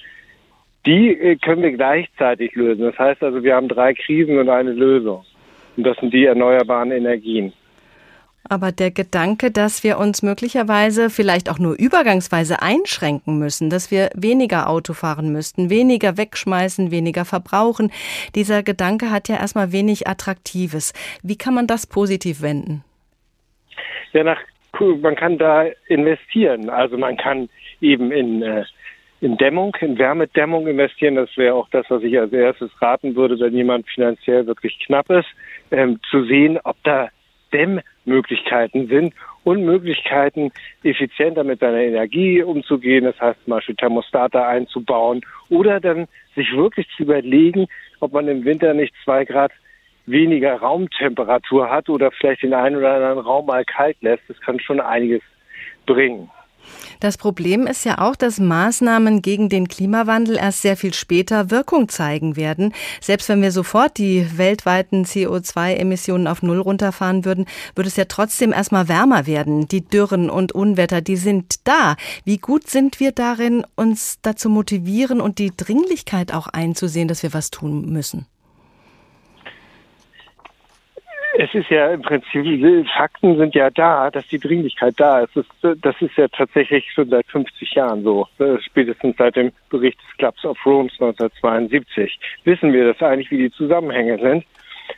[0.88, 2.84] die äh, können wir gleichzeitig lösen.
[2.84, 5.26] Das heißt also, wir haben drei Krisen und eine Lösung.
[5.76, 7.54] Und das sind die erneuerbaren Energien.
[8.50, 14.10] Aber der Gedanke, dass wir uns möglicherweise vielleicht auch nur übergangsweise einschränken müssen, dass wir
[14.16, 17.92] weniger Auto fahren müssten, weniger wegschmeißen, weniger verbrauchen,
[18.36, 20.94] dieser Gedanke hat ja erstmal wenig Attraktives.
[21.22, 22.86] Wie kann man das positiv wenden?
[24.14, 24.40] Ja, nach,
[25.02, 26.70] man kann da investieren.
[26.70, 27.50] Also man kann
[27.82, 28.64] eben in äh,
[29.20, 31.16] in Dämmung, in Wärmedämmung investieren.
[31.16, 35.10] Das wäre auch das, was ich als erstes raten würde, wenn jemand finanziell wirklich knapp
[35.10, 35.28] ist,
[35.72, 37.10] ähm, zu sehen, ob da
[37.52, 39.14] Dämmmöglichkeiten sind
[39.44, 40.52] und Möglichkeiten,
[40.84, 43.06] effizienter mit seiner Energie umzugehen.
[43.06, 47.68] Das heißt zum Beispiel Thermostate einzubauen oder dann sich wirklich zu überlegen,
[48.00, 49.52] ob man im Winter nicht zwei Grad
[50.06, 54.24] weniger Raumtemperatur hat oder vielleicht den einen oder anderen Raum mal kalt lässt.
[54.28, 55.22] Das kann schon einiges
[55.86, 56.30] bringen.
[57.00, 61.90] Das Problem ist ja auch, dass Maßnahmen gegen den Klimawandel erst sehr viel später Wirkung
[61.90, 62.74] zeigen werden.
[63.02, 67.46] Selbst wenn wir sofort die weltweiten CO2-Emissionen auf Null runterfahren würden,
[67.76, 69.68] würde es ja trotzdem erstmal wärmer werden.
[69.68, 71.96] Die Dürren und Unwetter, die sind da.
[72.24, 77.34] Wie gut sind wir darin, uns dazu motivieren und die Dringlichkeit auch einzusehen, dass wir
[77.34, 78.26] was tun müssen?
[81.40, 85.36] Es ist ja im Prinzip, Fakten sind ja da, dass die Dringlichkeit da ist.
[85.62, 88.28] Das ist ja tatsächlich schon seit 50 Jahren so.
[88.40, 93.38] Äh, spätestens seit dem Bericht des Clubs of Rome 1972 wissen wir das eigentlich, wie
[93.38, 94.46] die Zusammenhänge sind.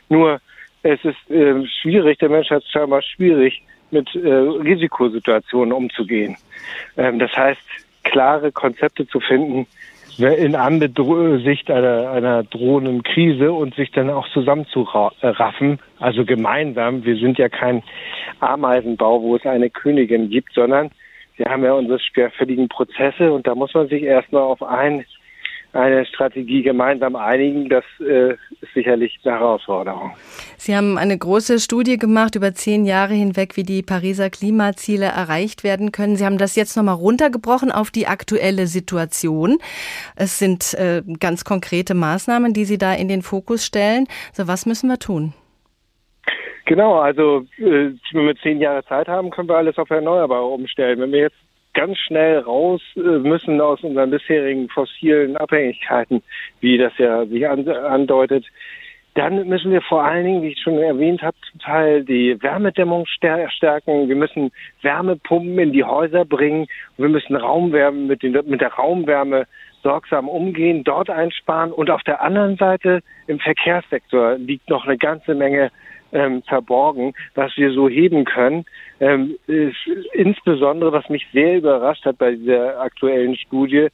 [0.08, 0.40] Nur
[0.82, 6.38] es ist äh, schwierig, der Mensch hat es scheinbar schwierig, mit äh, Risikosituationen umzugehen.
[6.96, 7.60] Ähm, das heißt,
[8.04, 9.66] klare Konzepte zu finden,
[10.28, 17.04] in Ansicht einer, einer drohenden Krise und sich dann auch zusammenzuraffen, also gemeinsam.
[17.04, 17.82] Wir sind ja kein
[18.40, 20.90] Ameisenbau, wo es eine Königin gibt, sondern
[21.36, 25.04] wir haben ja unsere schwerfälligen Prozesse und da muss man sich erstmal auf ein
[25.72, 30.12] eine Strategie gemeinsam einigen, das äh, ist sicherlich eine Herausforderung.
[30.56, 35.64] Sie haben eine große Studie gemacht über zehn Jahre hinweg, wie die Pariser Klimaziele erreicht
[35.64, 36.16] werden können.
[36.16, 39.58] Sie haben das jetzt nochmal runtergebrochen auf die aktuelle Situation.
[40.16, 44.06] Es sind äh, ganz konkrete Maßnahmen, die Sie da in den Fokus stellen.
[44.32, 45.32] So, was müssen wir tun?
[46.66, 51.00] Genau, also äh, wenn wir zehn Jahre Zeit haben, können wir alles auf Erneuerbare umstellen.
[51.00, 51.36] Wenn wir jetzt
[51.74, 56.22] ganz schnell raus äh, müssen aus unseren bisterigen fossilen Abhängigkeiten,
[56.60, 58.44] wie das ja sich andeutet,
[59.14, 63.06] dann müssen wir vor allen Dingen, wie ich schon erwähnt habe, zum Teil die Wärmedämmung
[63.06, 64.08] stärken.
[64.08, 64.52] Wir müssen
[64.82, 66.66] Wärmepumpen in die Häuser bringen.
[66.96, 69.46] Wir müssen Raumwärme mit, den, mit der Raumwärme
[69.82, 71.72] sorgsam umgehen, dort einsparen.
[71.72, 75.72] Und auf der anderen Seite im Verkehrssektor liegt noch eine ganze Menge
[76.12, 78.64] ähm, verborgen, was wir so heben können.
[79.00, 79.76] Ähm, ist,
[80.12, 83.88] insbesondere, was mich sehr überrascht hat bei dieser aktuellen Studie,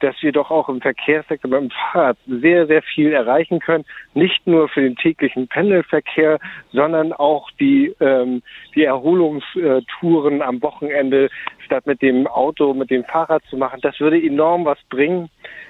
[0.00, 3.84] dass wir doch auch im Verkehrssektor beim Fahrrad sehr, sehr viel erreichen können.
[4.14, 6.38] Nicht nur für den täglichen Pendelverkehr,
[6.72, 8.42] sondern auch die, ähm,
[8.74, 11.28] die Erholungstouren am Wochenende
[11.64, 13.80] statt mit dem Auto, mit dem Fahrrad zu machen.
[13.82, 15.28] Das würde enorm was bringen.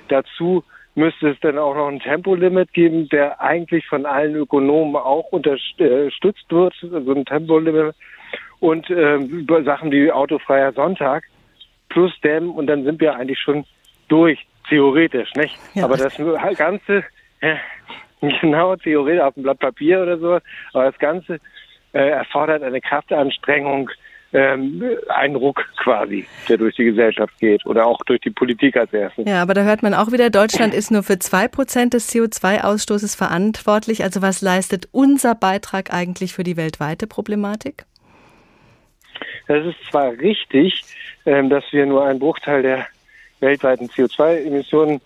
[0.08, 5.30] Dazu müsste es dann auch noch ein Tempolimit geben, der eigentlich von allen Ökonomen auch
[5.30, 7.94] unterstützt wird, also ein Tempolimit
[8.58, 9.18] und äh,
[9.64, 11.24] Sachen wie autofreier Sonntag
[11.88, 13.64] plus Dämm und dann sind wir eigentlich schon
[14.08, 15.58] durch, theoretisch, nicht?
[15.74, 15.84] Ja.
[15.84, 16.16] Aber das
[16.56, 17.04] Ganze,
[17.40, 17.56] äh,
[18.40, 20.38] genau, theoretisch auf dem Blatt Papier oder so,
[20.72, 21.40] aber das Ganze
[21.92, 23.90] äh, erfordert eine Kraftanstrengung,
[24.32, 28.92] ähm, ein Ruck quasi, der durch die Gesellschaft geht oder auch durch die Politik als
[28.92, 29.26] erstes.
[29.26, 33.16] Ja, aber da hört man auch wieder, Deutschland ist nur für zwei Prozent des CO2-Ausstoßes
[33.16, 34.04] verantwortlich.
[34.04, 37.84] Also was leistet unser Beitrag eigentlich für die weltweite Problematik?
[39.48, 40.84] Das ist zwar richtig,
[41.26, 42.86] ähm, dass wir nur einen Bruchteil der
[43.40, 45.00] weltweiten CO2-Emissionen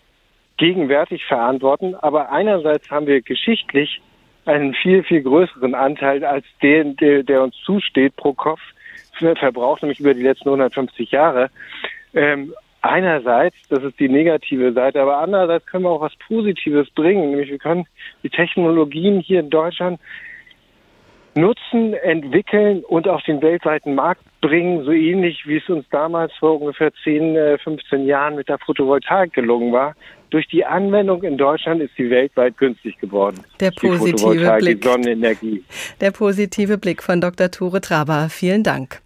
[0.57, 4.01] gegenwärtig verantworten, aber einerseits haben wir geschichtlich
[4.45, 8.61] einen viel, viel größeren Anteil als den, der, der uns zusteht pro Kopf
[9.19, 11.51] verbraucht, nämlich über die letzten 150 Jahre.
[12.15, 17.31] Ähm, einerseits, das ist die negative Seite, aber andererseits können wir auch was Positives bringen,
[17.31, 17.87] nämlich wir können
[18.23, 20.01] die Technologien hier in Deutschland
[21.35, 26.61] nutzen, entwickeln und auf den weltweiten Markt bringen, so ähnlich wie es uns damals vor
[26.61, 29.95] ungefähr 10, 15 äh, Jahren mit der Photovoltaik gelungen war.
[30.31, 33.41] Durch die Anwendung in Deutschland ist sie weltweit günstig geworden.
[33.61, 34.83] Der positive Blick.
[34.83, 35.65] Die Sonnenenergie.
[36.01, 37.51] Der positive Blick von Dr.
[37.51, 38.29] Tore Traber.
[38.31, 39.01] Vielen Dank.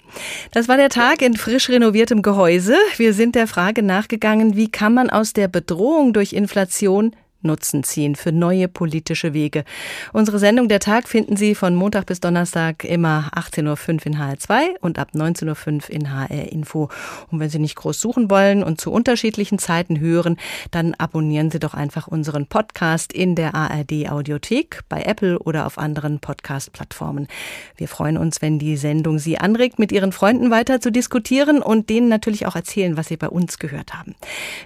[0.52, 2.76] Das war der Tag in frisch renoviertem Gehäuse.
[2.96, 8.16] Wir sind der Frage nachgegangen, wie kann man aus der Bedrohung durch Inflation Nutzen ziehen
[8.16, 9.64] für neue politische Wege.
[10.12, 14.78] Unsere Sendung Der Tag finden Sie von Montag bis Donnerstag immer 18.05 Uhr in HR2
[14.80, 16.89] und ab 19.05 Uhr in HR Info.
[17.30, 20.36] Und wenn Sie nicht groß suchen wollen und zu unterschiedlichen Zeiten hören,
[20.72, 25.78] dann abonnieren Sie doch einfach unseren Podcast in der ARD Audiothek, bei Apple oder auf
[25.78, 27.28] anderen Podcast-Plattformen.
[27.76, 31.89] Wir freuen uns, wenn die Sendung Sie anregt, mit Ihren Freunden weiter zu diskutieren und
[31.89, 34.16] denen natürlich auch erzählen, was Sie bei uns gehört haben.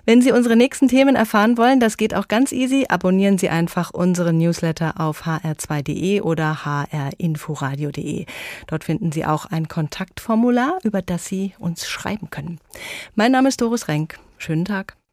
[0.07, 2.87] Wenn Sie unsere nächsten Themen erfahren wollen, das geht auch ganz easy.
[2.89, 8.27] Abonnieren Sie einfach unseren Newsletter auf hr2.de oder hrinforadio.de.
[8.67, 12.61] Dort finden Sie auch ein Kontaktformular, über das Sie uns schreiben können.
[13.15, 14.19] Mein Name ist Doris Renk.
[14.39, 14.97] Schönen Tag.